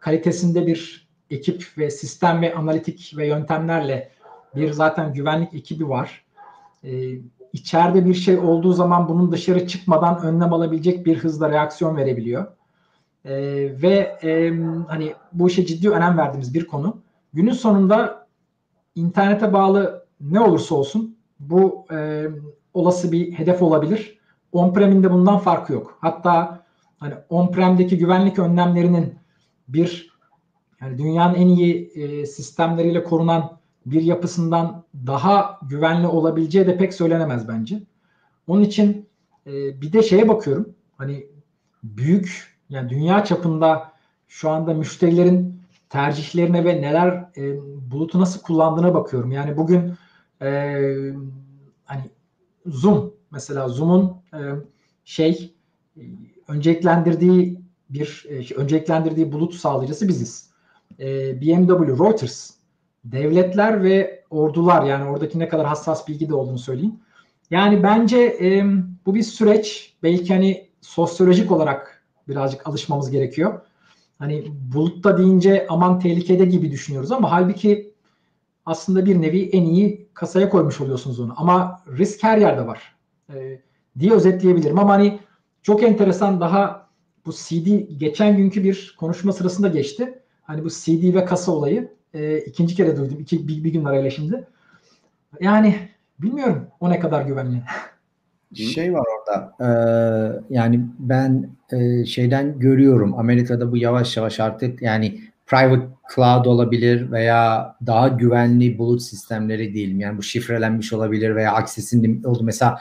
[0.00, 4.10] kalitesinde bir ekip ve sistem ve analitik ve yöntemlerle
[4.56, 6.24] bir zaten güvenlik ekibi var.
[6.84, 7.12] Ee,
[7.52, 12.46] içeride bir şey olduğu zaman bunun dışarı çıkmadan önlem alabilecek bir hızla reaksiyon verebiliyor.
[13.24, 13.34] Ee,
[13.82, 14.52] ve e,
[14.88, 17.02] hani bu işe ciddi önem verdiğimiz bir konu.
[17.32, 18.26] Günün sonunda
[18.94, 22.26] internete bağlı ne olursa olsun bu e,
[22.74, 24.18] olası bir hedef olabilir.
[24.52, 25.98] On-prem'in de bundan farkı yok.
[26.00, 26.65] Hatta
[26.98, 29.14] hani on-prem'deki güvenlik önlemlerinin
[29.68, 30.16] bir
[30.80, 37.48] yani dünyanın en iyi e, sistemleriyle korunan bir yapısından daha güvenli olabileceği de pek söylenemez
[37.48, 37.82] bence.
[38.46, 39.08] Onun için
[39.46, 40.74] e, bir de şeye bakıyorum.
[40.98, 41.26] Hani
[41.82, 43.92] büyük yani dünya çapında
[44.28, 47.56] şu anda müşterilerin tercihlerine ve neler e,
[47.90, 49.32] bulutu nasıl kullandığına bakıyorum.
[49.32, 49.94] Yani bugün
[50.42, 50.80] e,
[51.84, 52.10] hani
[52.66, 54.40] Zoom mesela Zoom'un e,
[55.04, 55.54] şey
[56.48, 60.50] önceliklendirdiği bir e, önceliklendirdiği bulut sağlayıcısı biziz.
[61.00, 62.50] E, BMW, Reuters,
[63.04, 66.94] devletler ve ordular yani oradaki ne kadar hassas bilgi de olduğunu söyleyeyim.
[67.50, 68.64] Yani bence e,
[69.06, 69.96] bu bir süreç.
[70.02, 73.60] Belki hani sosyolojik olarak birazcık alışmamız gerekiyor.
[74.18, 74.44] Hani
[74.74, 77.94] bulutta deyince aman tehlikede gibi düşünüyoruz ama halbuki
[78.66, 81.34] aslında bir nevi en iyi kasaya koymuş oluyorsunuz onu.
[81.36, 82.96] Ama risk her yerde var
[83.34, 83.60] e,
[83.98, 84.78] diye özetleyebilirim.
[84.78, 85.18] Ama hani
[85.66, 86.88] çok enteresan daha
[87.26, 90.18] bu CD geçen günkü bir konuşma sırasında geçti.
[90.42, 93.20] Hani bu CD ve kasa olayı e, ikinci kere duydum.
[93.20, 94.44] İki, bir, bir gün arayla şimdi.
[95.40, 95.76] Yani
[96.18, 97.62] bilmiyorum o ne kadar güvenli.
[98.54, 99.68] Şey var orada e,
[100.50, 107.76] yani ben e, şeyden görüyorum Amerika'da bu yavaş yavaş artık yani private cloud olabilir veya
[107.86, 110.00] daha güvenli bulut sistemleri diyelim.
[110.00, 112.44] Yani bu şifrelenmiş olabilir veya access'in oldu.
[112.44, 112.78] Mesela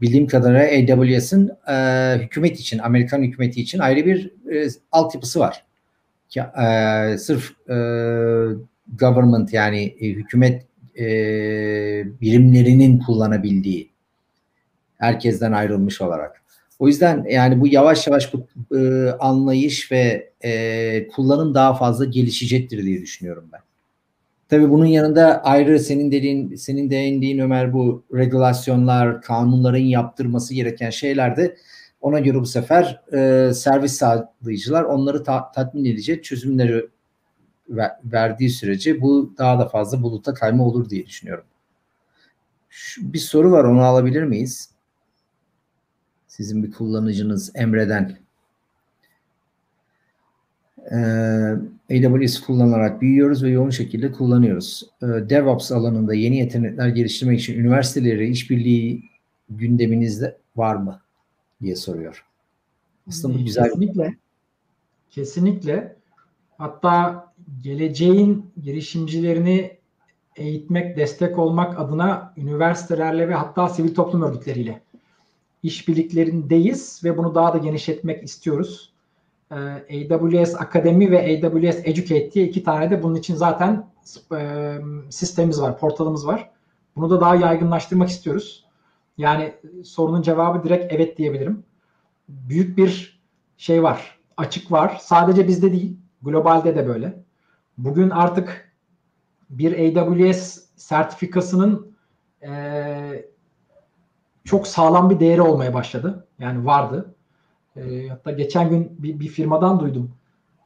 [0.00, 1.74] bildiğim kadarıyla AWS'ın e,
[2.22, 5.64] hükümet için, Amerikan hükümeti için ayrı bir e, altyapısı var.
[6.34, 6.52] Ya,
[7.12, 7.76] e, sırf e,
[8.98, 10.66] government yani e, hükümet
[10.98, 11.06] e,
[12.20, 13.90] birimlerinin kullanabildiği
[14.98, 16.42] herkesten ayrılmış olarak.
[16.78, 22.84] O yüzden yani bu yavaş yavaş bu e, anlayış ve e, kullanım daha fazla gelişecektir
[22.84, 23.60] diye düşünüyorum ben.
[24.48, 31.36] Tabii bunun yanında ayrı senin dediğin, senin değindiğin Ömer bu regülasyonlar, kanunların yaptırması gereken şeyler
[31.36, 31.56] de
[32.00, 36.88] ona göre bu sefer e, servis sağlayıcılar onları ta- tatmin edecek çözümleri
[37.68, 41.44] ver- verdiği sürece bu daha da fazla buluta kayma olur diye düşünüyorum.
[42.68, 44.70] Şu, bir soru var onu alabilir miyiz?
[46.28, 48.18] Sizin bir kullanıcınız Emre'den.
[50.92, 51.54] Ee,
[51.90, 54.90] AWS kullanarak büyüyoruz ve yoğun şekilde kullanıyoruz.
[55.02, 59.02] Ee, DevOps alanında yeni yetenekler geliştirmek için üniversiteleri işbirliği
[59.50, 61.00] gündeminizde var mı
[61.62, 62.24] diye soruyor.
[63.08, 63.64] Aslında bu güzel.
[63.64, 64.16] Kesinlikle.
[65.10, 65.96] Kesinlikle.
[66.58, 67.26] Hatta
[67.62, 69.76] geleceğin girişimcilerini
[70.36, 74.80] eğitmek, destek olmak adına üniversitelerle ve hatta sivil toplum örgütleriyle
[75.62, 78.92] işbirliklerindeyiz ve bunu daha da genişletmek istiyoruz.
[79.50, 83.86] Ee, AWS Akademi ve AWS Educate diye iki tane de bunun için zaten
[84.32, 84.78] e,
[85.10, 86.50] sistemimiz var, portalımız var.
[86.96, 88.64] Bunu da daha yaygınlaştırmak istiyoruz.
[89.18, 91.64] Yani sorunun cevabı direkt evet diyebilirim.
[92.28, 93.20] Büyük bir
[93.56, 94.98] şey var, açık var.
[95.00, 97.24] Sadece bizde değil, globalde de böyle.
[97.78, 98.72] Bugün artık
[99.50, 101.96] bir AWS sertifikasının
[102.42, 103.24] e,
[104.44, 106.26] çok sağlam bir değeri olmaya başladı.
[106.38, 107.15] Yani vardı.
[107.76, 110.10] E, hatta geçen gün bir, bir firmadan duydum.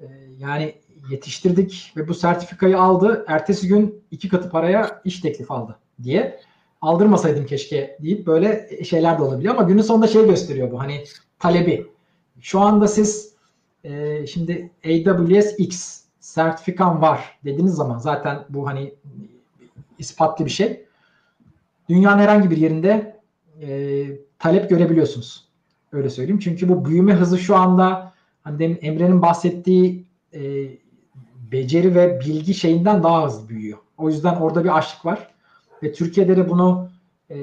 [0.01, 0.07] E,
[0.39, 0.75] yani
[1.11, 3.25] yetiştirdik ve bu sertifikayı aldı.
[3.29, 6.41] Ertesi gün iki katı paraya iş teklifi aldı diye.
[6.81, 11.05] Aldırmasaydım keşke deyip böyle şeyler de olabiliyor ama günün sonunda şey gösteriyor bu hani
[11.39, 11.87] talebi.
[12.41, 13.35] Şu anda siz
[13.85, 18.95] e, şimdi AWS X sertifikan var dediğiniz zaman zaten bu hani
[19.99, 20.85] ispatlı bir şey.
[21.89, 23.21] Dünyanın herhangi bir yerinde
[23.63, 24.07] e,
[24.39, 25.50] talep görebiliyorsunuz.
[25.93, 26.38] Öyle söyleyeyim.
[26.38, 28.12] Çünkü bu büyüme hızı şu anda
[28.43, 30.41] hani demin Emre'nin bahsettiği e,
[31.53, 33.78] beceri ve bilgi şeyinden daha hızlı büyüyor.
[33.99, 35.34] O yüzden orada bir açlık var.
[35.82, 36.88] Ve Türkiye'de de bunu
[37.30, 37.36] e,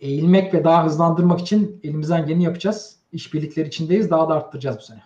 [0.00, 2.96] eğilmek ve daha hızlandırmak için elimizden geleni yapacağız.
[3.12, 4.10] İşbirlikleri içindeyiz.
[4.10, 5.02] Daha da arttıracağız bu sene.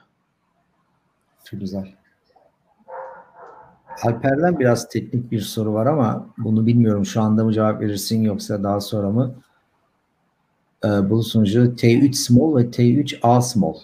[1.44, 1.94] Çok güzel.
[4.02, 7.06] Alper'den biraz teknik bir soru var ama bunu bilmiyorum.
[7.06, 9.34] Şu anda mı cevap verirsin yoksa daha sonra mı?
[10.84, 13.74] Ee, bu sunucu T3 small ve T3 A small.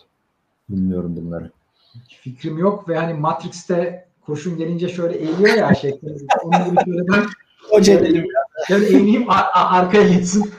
[0.68, 1.50] Bilmiyorum bunları.
[1.94, 6.14] Hiç fikrim yok ve hani Matrix'te kurşun gelince şöyle eğiliyor ya şeklinde.
[6.44, 7.24] Onun gibi şöyle ben
[7.70, 8.26] Hoca dedim.
[8.68, 10.50] Şöyle eğileyim ar- arkaya geçsin.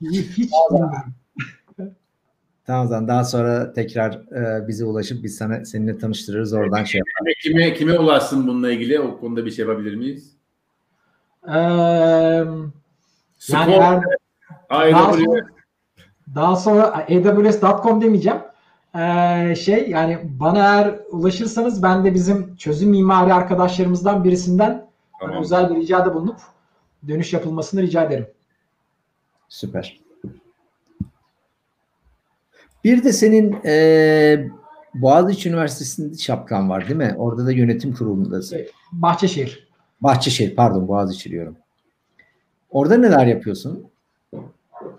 [0.00, 0.90] Hiç bilmiyorum.
[2.66, 7.32] Tamam zaman daha sonra tekrar e, bize ulaşıp biz sana seninle tanıştırırız oradan şey yapalım.
[7.42, 9.00] Kime, kime ulaşsın bununla ilgili?
[9.00, 10.30] O konuda bir şey yapabilir miyiz?
[11.48, 12.70] Ee, yani
[13.38, 14.02] Spor, eğer ayrı
[14.70, 15.46] daha sonra,
[16.34, 18.38] daha sonra AWS.com demeyeceğim.
[18.96, 24.86] Ee, şey yani bana eğer ulaşırsanız ben de bizim çözüm mimari arkadaşlarımızdan birisinden
[25.20, 25.42] Tamam.
[25.42, 26.40] özel bir ricada bulunup
[27.08, 28.26] dönüş yapılmasını rica ederim.
[29.48, 30.00] Süper.
[32.84, 34.48] Bir de senin e,
[34.94, 37.14] Boğaziçi Üniversitesi'nde şapkan var değil mi?
[37.18, 38.60] Orada da yönetim kurulundasın.
[38.92, 39.68] Bahçeşehir.
[40.00, 41.56] Bahçeşehir pardon Boğaziçi diyorum.
[42.70, 43.90] Orada neler yapıyorsun?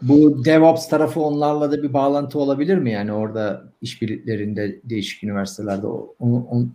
[0.02, 2.92] Bu DevOps tarafı onlarla da bir bağlantı olabilir mi?
[2.92, 6.68] Yani orada işbirliklerinde değişik üniversitelerde onu, onu,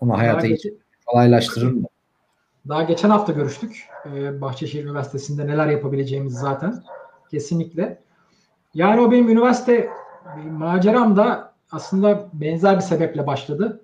[0.00, 0.48] onu hayata
[1.06, 1.86] kolaylaştırır mı?
[2.68, 3.88] daha geçen hafta görüştük.
[4.06, 6.82] Ee, Bahçeşehir Üniversitesi'nde neler yapabileceğimiz zaten.
[7.30, 7.98] Kesinlikle.
[8.74, 9.90] Yani o benim üniversite
[10.50, 13.80] maceram da aslında benzer bir sebeple başladı.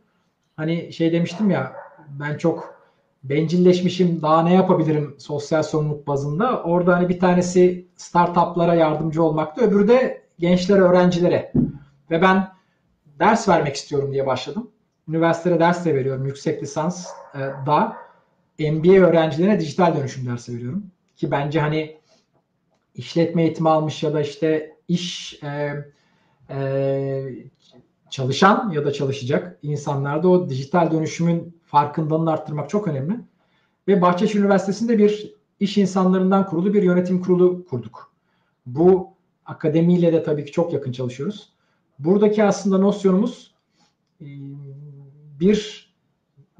[0.57, 1.73] Hani şey demiştim ya
[2.09, 2.78] ben çok
[3.25, 6.62] bencilleşmişim daha ne yapabilirim sosyal sorumluluk bazında.
[6.62, 9.64] Orada hani bir tanesi startuplara yardımcı olmaktı.
[9.64, 11.53] Öbürü de gençlere, öğrencilere.
[12.11, 12.49] Ve ben
[13.19, 14.71] ders vermek istiyorum diye başladım.
[15.09, 16.27] Üniversitede ders de veriyorum.
[16.27, 17.97] Yüksek lisans e, da
[18.59, 20.87] MBA öğrencilerine dijital dönüşüm dersi veriyorum.
[21.16, 21.97] Ki bence hani
[22.95, 25.75] işletme eğitimi almış ya da işte iş e,
[26.51, 27.25] e,
[28.11, 33.21] çalışan ya da çalışacak insanlarda o dijital dönüşümün farkındalığını arttırmak çok önemli.
[33.89, 38.12] Ve Bahçeşehir Üniversitesi'nde bir iş insanlarından kurulu bir yönetim kurulu kurduk.
[38.66, 39.09] Bu
[39.47, 41.53] akademiyle de tabii ki çok yakın çalışıyoruz.
[41.99, 43.55] Buradaki aslında nosyonumuz
[44.21, 44.27] e,
[45.41, 45.89] bir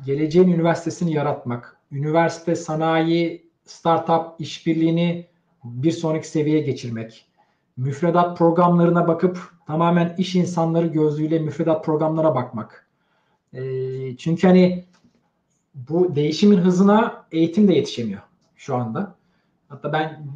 [0.06, 1.76] geleceğin üniversitesini yaratmak.
[1.92, 5.26] Üniversite, sanayi, startup işbirliğini
[5.64, 7.26] bir sonraki seviyeye geçirmek.
[7.76, 12.86] Müfredat programlarına bakıp tamamen iş insanları gözlüğüyle müfredat programlara bakmak.
[13.52, 13.62] E,
[14.16, 14.84] çünkü hani
[15.88, 18.22] bu değişimin hızına eğitim de yetişemiyor
[18.56, 19.14] şu anda.
[19.68, 20.26] Hatta ben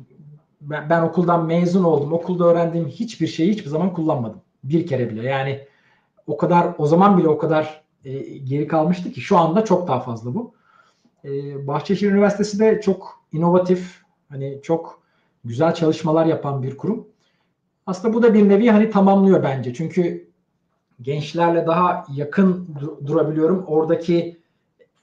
[0.60, 2.12] ben, ben okuldan mezun oldum.
[2.12, 4.40] Okulda öğrendiğim hiçbir şeyi hiçbir zaman kullanmadım.
[4.64, 5.28] Bir kere bile.
[5.28, 5.66] Yani
[6.26, 10.00] o kadar o zaman bile o kadar e, geri kalmıştı ki şu anda çok daha
[10.00, 10.54] fazla bu.
[11.24, 11.30] E,
[11.66, 15.02] Bahçeşehir Üniversitesi de çok inovatif, hani çok
[15.44, 17.06] güzel çalışmalar yapan bir kurum.
[17.86, 19.74] Aslında bu da bir nevi hani tamamlıyor bence.
[19.74, 20.28] Çünkü
[21.02, 23.64] gençlerle daha yakın du- durabiliyorum.
[23.66, 24.41] Oradaki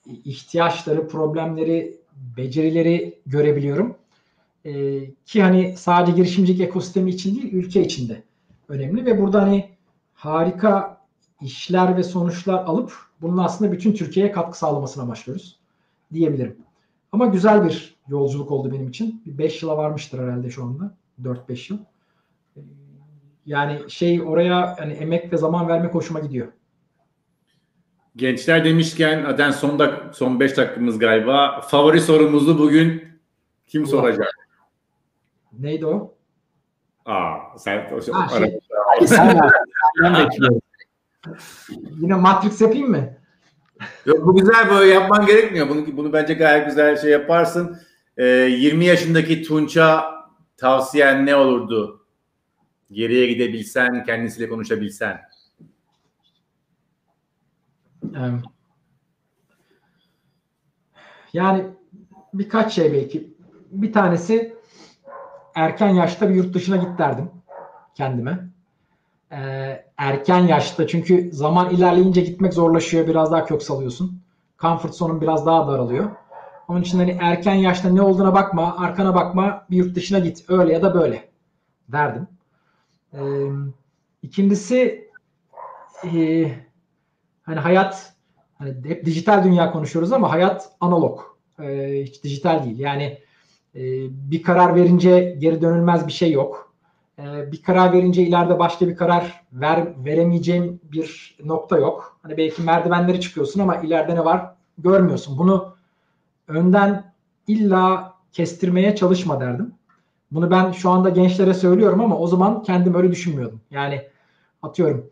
[0.05, 1.97] ihtiyaçları, problemleri,
[2.37, 3.95] becerileri görebiliyorum.
[4.65, 8.23] Ee, ki hani sadece girişimcilik ekosistemi için değil, ülke içinde
[8.69, 9.69] önemli ve burada hani
[10.13, 11.01] harika
[11.41, 15.59] işler ve sonuçlar alıp bunun aslında bütün Türkiye'ye katkı sağlamasını amaçlıyoruz
[16.13, 16.57] diyebilirim.
[17.11, 19.23] Ama güzel bir yolculuk oldu benim için.
[19.25, 20.95] 5 yıla varmıştır herhalde şu anda.
[21.23, 21.79] 4-5 yıl.
[22.57, 22.61] Ee,
[23.45, 26.47] Yani şey oraya hani emek ve zaman vermek hoşuma gidiyor.
[28.15, 31.61] Gençler demişken zaten son dak son 5 dakikamız galiba.
[31.61, 33.03] Favori sorumuzu bugün
[33.67, 33.89] kim Allah.
[33.91, 34.27] soracak?
[35.59, 36.15] Neydi o?
[37.05, 38.59] Aa, sen o, Ha, ara- şey.
[38.89, 39.39] Hadi sen.
[40.03, 40.61] Ben bekliyorum.
[42.01, 43.09] Yine Matrix yapayım mı?
[44.05, 45.69] Yok, bu güzel böyle yapman gerekmiyor.
[45.69, 47.77] Bunu bunu bence gayet güzel şey yaparsın.
[48.17, 50.05] Ee, 20 yaşındaki Tunç'a
[50.57, 52.05] tavsiyen ne olurdu?
[52.91, 55.21] Geriye gidebilsen, kendisiyle konuşabilsen.
[58.15, 58.31] Ee,
[61.33, 61.65] Yani
[62.33, 63.33] birkaç şey belki.
[63.71, 64.55] Bir tanesi
[65.55, 67.31] erken yaşta bir yurt dışına git derdim
[67.95, 68.49] kendime.
[69.31, 69.37] e,
[69.97, 73.07] erken yaşta çünkü zaman ilerleyince gitmek zorlaşıyor.
[73.07, 74.21] Biraz daha kök salıyorsun.
[74.59, 76.11] Comfort zone'un biraz daha daralıyor.
[76.67, 80.45] Onun için hani erken yaşta ne olduğuna bakma, arkana bakma, bir yurt dışına git.
[80.49, 81.29] Öyle ya da böyle
[81.89, 82.27] derdim.
[83.13, 83.19] Ee,
[84.21, 85.09] ikincisi
[86.05, 86.51] e,
[87.49, 88.13] hani hayat
[88.57, 91.19] hani hep dijital dünya konuşuyoruz ama hayat analog.
[91.59, 92.79] Ee, hiç dijital değil.
[92.79, 93.19] Yani
[93.75, 93.81] e,
[94.31, 96.73] bir karar verince geri dönülmez bir şey yok.
[97.19, 102.19] Ee, bir karar verince ileride başka bir karar ver, veremeyeceğim bir nokta yok.
[102.23, 105.37] Hani belki merdivenleri çıkıyorsun ama ileride ne var görmüyorsun.
[105.37, 105.75] Bunu
[106.47, 107.13] önden
[107.47, 109.73] illa kestirmeye çalışma derdim.
[110.31, 113.61] Bunu ben şu anda gençlere söylüyorum ama o zaman kendim öyle düşünmüyordum.
[113.71, 114.01] Yani
[114.61, 115.09] atıyorum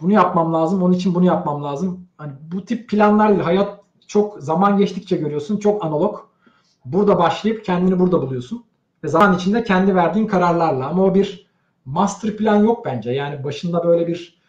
[0.00, 2.06] bunu yapmam lazım, onun için bunu yapmam lazım.
[2.18, 3.40] Hani bu tip planlar değil.
[3.40, 5.56] Hayat çok zaman geçtikçe görüyorsun.
[5.56, 6.20] Çok analog.
[6.84, 8.64] Burada başlayıp kendini burada buluyorsun.
[9.04, 10.88] Ve zaman içinde kendi verdiğin kararlarla.
[10.88, 11.50] Ama o bir
[11.84, 13.10] master plan yok bence.
[13.10, 14.40] Yani başında böyle bir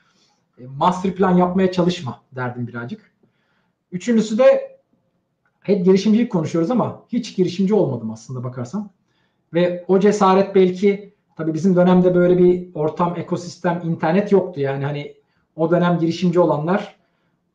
[0.58, 3.12] e, master plan yapmaya çalışma derdim birazcık.
[3.92, 4.78] Üçüncüsü de
[5.60, 8.90] hep girişimcilik konuşuyoruz ama hiç girişimci olmadım aslında bakarsam.
[9.54, 14.60] Ve o cesaret belki tabii bizim dönemde böyle bir ortam, ekosistem, internet yoktu.
[14.60, 15.21] Yani hani
[15.62, 16.96] o dönem girişimci olanlar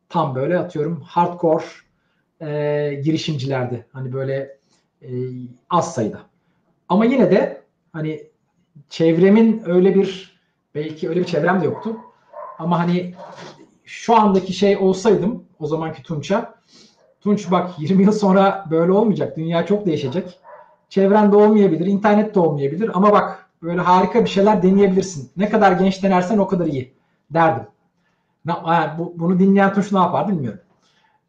[0.08, 1.64] tam böyle atıyorum hardcore
[2.40, 3.86] e, girişimcilerdi.
[3.92, 4.58] Hani böyle
[5.02, 5.08] e,
[5.70, 6.18] az sayıda.
[6.88, 8.26] Ama yine de hani
[8.88, 10.38] çevremin öyle bir
[10.74, 11.96] belki öyle bir çevrem de yoktu.
[12.58, 13.14] Ama hani
[13.84, 16.54] şu andaki şey olsaydım o zamanki Tunç'a
[17.20, 19.36] Tunç bak 20 yıl sonra böyle olmayacak.
[19.36, 20.38] Dünya çok değişecek.
[20.88, 25.30] Çevren de olmayabilir, internet de olmayabilir ama bak böyle harika bir şeyler deneyebilirsin.
[25.36, 26.94] Ne kadar genç denersen o kadar iyi
[27.30, 27.66] derdim.
[28.98, 30.60] Bu, bunu dinleyen Tunç ne yapar bilmiyorum.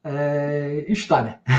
[0.06, 1.40] Ee, üç tane.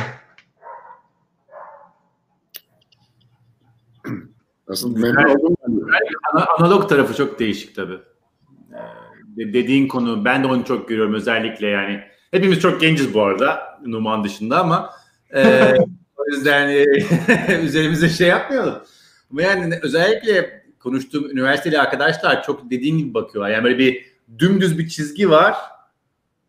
[4.69, 5.57] Nasıl memnun oldum.
[6.59, 7.99] Analog tarafı çok değişik tabii.
[8.73, 8.79] Ee,
[9.37, 12.01] dediğin konu ben de onu çok görüyorum özellikle yani.
[12.31, 14.91] Hepimiz çok genciz bu arada Numan dışında ama
[15.35, 15.75] e,
[16.17, 16.85] o yüzden e,
[17.63, 18.83] üzerimize şey yapmayalım.
[19.31, 23.51] Ama yani özellikle konuştuğum üniversiteli arkadaşlar çok dediğin gibi bakıyorlar.
[23.51, 25.57] Yani böyle bir dümdüz bir çizgi var.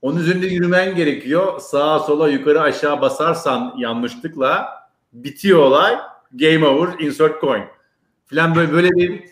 [0.01, 1.59] Onun üzerinde yürümen gerekiyor.
[1.59, 4.69] Sağa sola yukarı aşağı basarsan yanlışlıkla
[5.13, 5.97] bitiyor olay.
[6.33, 7.63] Game over, insert coin.
[8.25, 9.23] Falan böyle böyle bir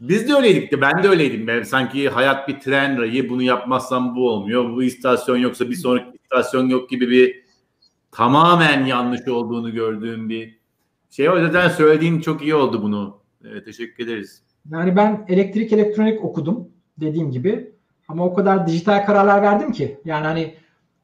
[0.00, 1.46] biz de öyleydik de ben de öyleydim.
[1.46, 4.70] Ben sanki hayat bir tren rayı bunu yapmazsam bu olmuyor.
[4.70, 7.42] Bu istasyon yoksa bir sonraki istasyon yok gibi bir
[8.12, 10.58] tamamen yanlış olduğunu gördüğüm bir
[11.10, 11.30] şey.
[11.30, 13.20] O yüzden söylediğin çok iyi oldu bunu.
[13.44, 14.42] Evet, teşekkür ederiz.
[14.70, 16.68] Yani ben elektrik elektronik okudum
[17.00, 17.75] dediğim gibi.
[18.08, 20.00] Ama o kadar dijital kararlar verdim ki.
[20.04, 20.54] Yani hani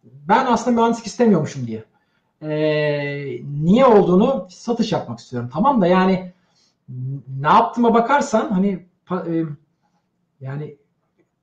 [0.05, 1.85] ben aslında mühendislik istemiyormuşum diye.
[2.43, 5.51] Ee, niye olduğunu satış yapmak istiyorum.
[5.53, 6.33] Tamam da yani
[7.41, 9.45] ne yaptığıma bakarsan hani e,
[10.41, 10.77] yani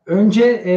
[0.05, 0.73] önce e,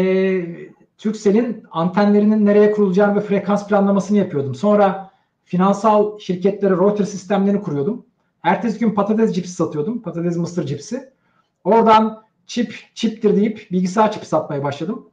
[0.99, 4.55] Turkcell'in antenlerinin nereye kurulacağını ve frekans planlamasını yapıyordum.
[4.55, 5.11] Sonra
[5.45, 8.07] finansal şirketlere router sistemlerini kuruyordum.
[8.43, 10.03] Ertesi gün patates cipsi satıyordum.
[10.03, 11.13] Patates mısır cipsi.
[11.65, 15.09] Oradan çip, çiptir deyip bilgisayar çipi satmaya başladım.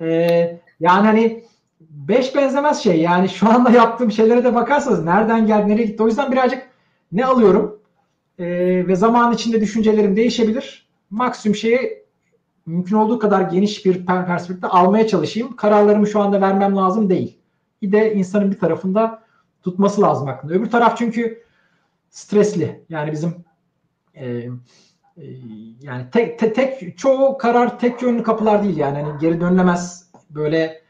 [0.00, 1.44] Ee, yani hani
[1.80, 3.00] beş benzemez şey.
[3.00, 6.02] Yani şu anda yaptığım şeylere de bakarsanız nereden geldi, nereye gitti.
[6.02, 6.70] O yüzden birazcık
[7.12, 7.84] ne alıyorum?
[8.38, 8.46] e,
[8.86, 10.88] ve zaman içinde düşüncelerim değişebilir.
[11.10, 12.04] Maksimum şeyi
[12.66, 15.56] mümkün olduğu kadar geniş bir perspektifte almaya çalışayım.
[15.56, 17.38] Kararlarımı şu anda vermem lazım değil.
[17.82, 19.22] Bir de insanın bir tarafında
[19.62, 20.54] tutması lazım aklında.
[20.54, 21.44] Öbür taraf çünkü
[22.10, 22.84] stresli.
[22.88, 23.34] Yani bizim
[24.14, 24.50] e, e,
[25.80, 30.82] yani tek, tek, tek çoğu karar tek yönlü kapılar değil yani hani geri dönülemez böyle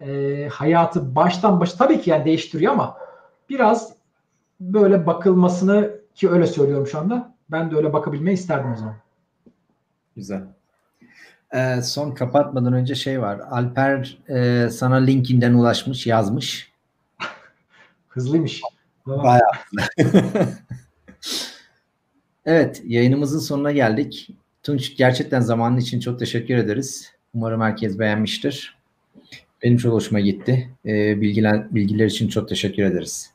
[0.00, 2.98] e, hayatı baştan baş tabii ki yani değiştiriyor ama
[3.48, 3.92] biraz
[4.60, 7.34] böyle bakılmasını ki öyle söylüyorum şu anda.
[7.50, 8.96] Ben de öyle bakabilmeyi isterdim o zaman.
[10.16, 10.42] Güzel.
[11.54, 13.40] Ee, son kapatmadan önce şey var.
[13.50, 16.72] Alper e, sana LinkedIn'den ulaşmış, yazmış.
[18.08, 18.62] Hızlıymış.
[19.06, 19.50] Bayağı.
[22.48, 24.30] evet, yayınımızın sonuna geldik.
[24.62, 27.12] Tunç gerçekten zamanın için çok teşekkür ederiz.
[27.34, 28.76] Umarım herkes beğenmiştir.
[29.62, 30.70] Benim çok hoşuma gitti.
[30.86, 33.30] Ee, bilgiler, bilgiler için çok teşekkür ederiz.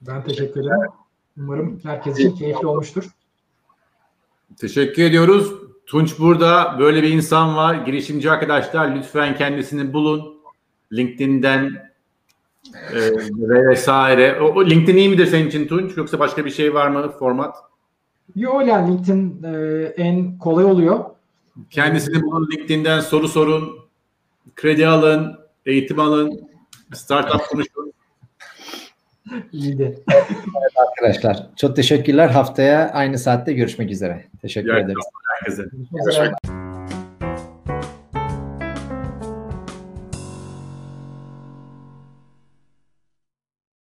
[0.00, 0.90] Ben teşekkür ederim.
[1.38, 3.04] Umarım herkes için keyifli olmuştur.
[4.56, 5.52] Teşekkür ediyoruz.
[5.86, 7.74] Tunç burada böyle bir insan var.
[7.74, 10.34] Girişimci arkadaşlar lütfen kendisini bulun.
[10.92, 11.92] LinkedIn'den
[12.92, 13.00] e,
[13.38, 14.40] ve vesaire.
[14.40, 15.96] O, o LinkedIn iyi midir senin için Tunç?
[15.96, 17.56] Yoksa başka bir şey var mı format?
[18.36, 21.04] Yok yani LinkedIn e, en kolay oluyor.
[21.70, 23.78] Kendisini bulun LinkedIn'den soru sorun.
[24.56, 26.48] Kredi alın, eğitim alın,
[26.94, 27.92] startup konuşun.
[29.52, 29.98] İyiydi.
[30.12, 31.46] evet arkadaşlar.
[31.56, 32.28] Çok teşekkürler.
[32.28, 34.24] Haftaya aynı saatte görüşmek üzere.
[34.42, 35.04] Teşekkür ederiz.
[35.38, 35.68] Herkese.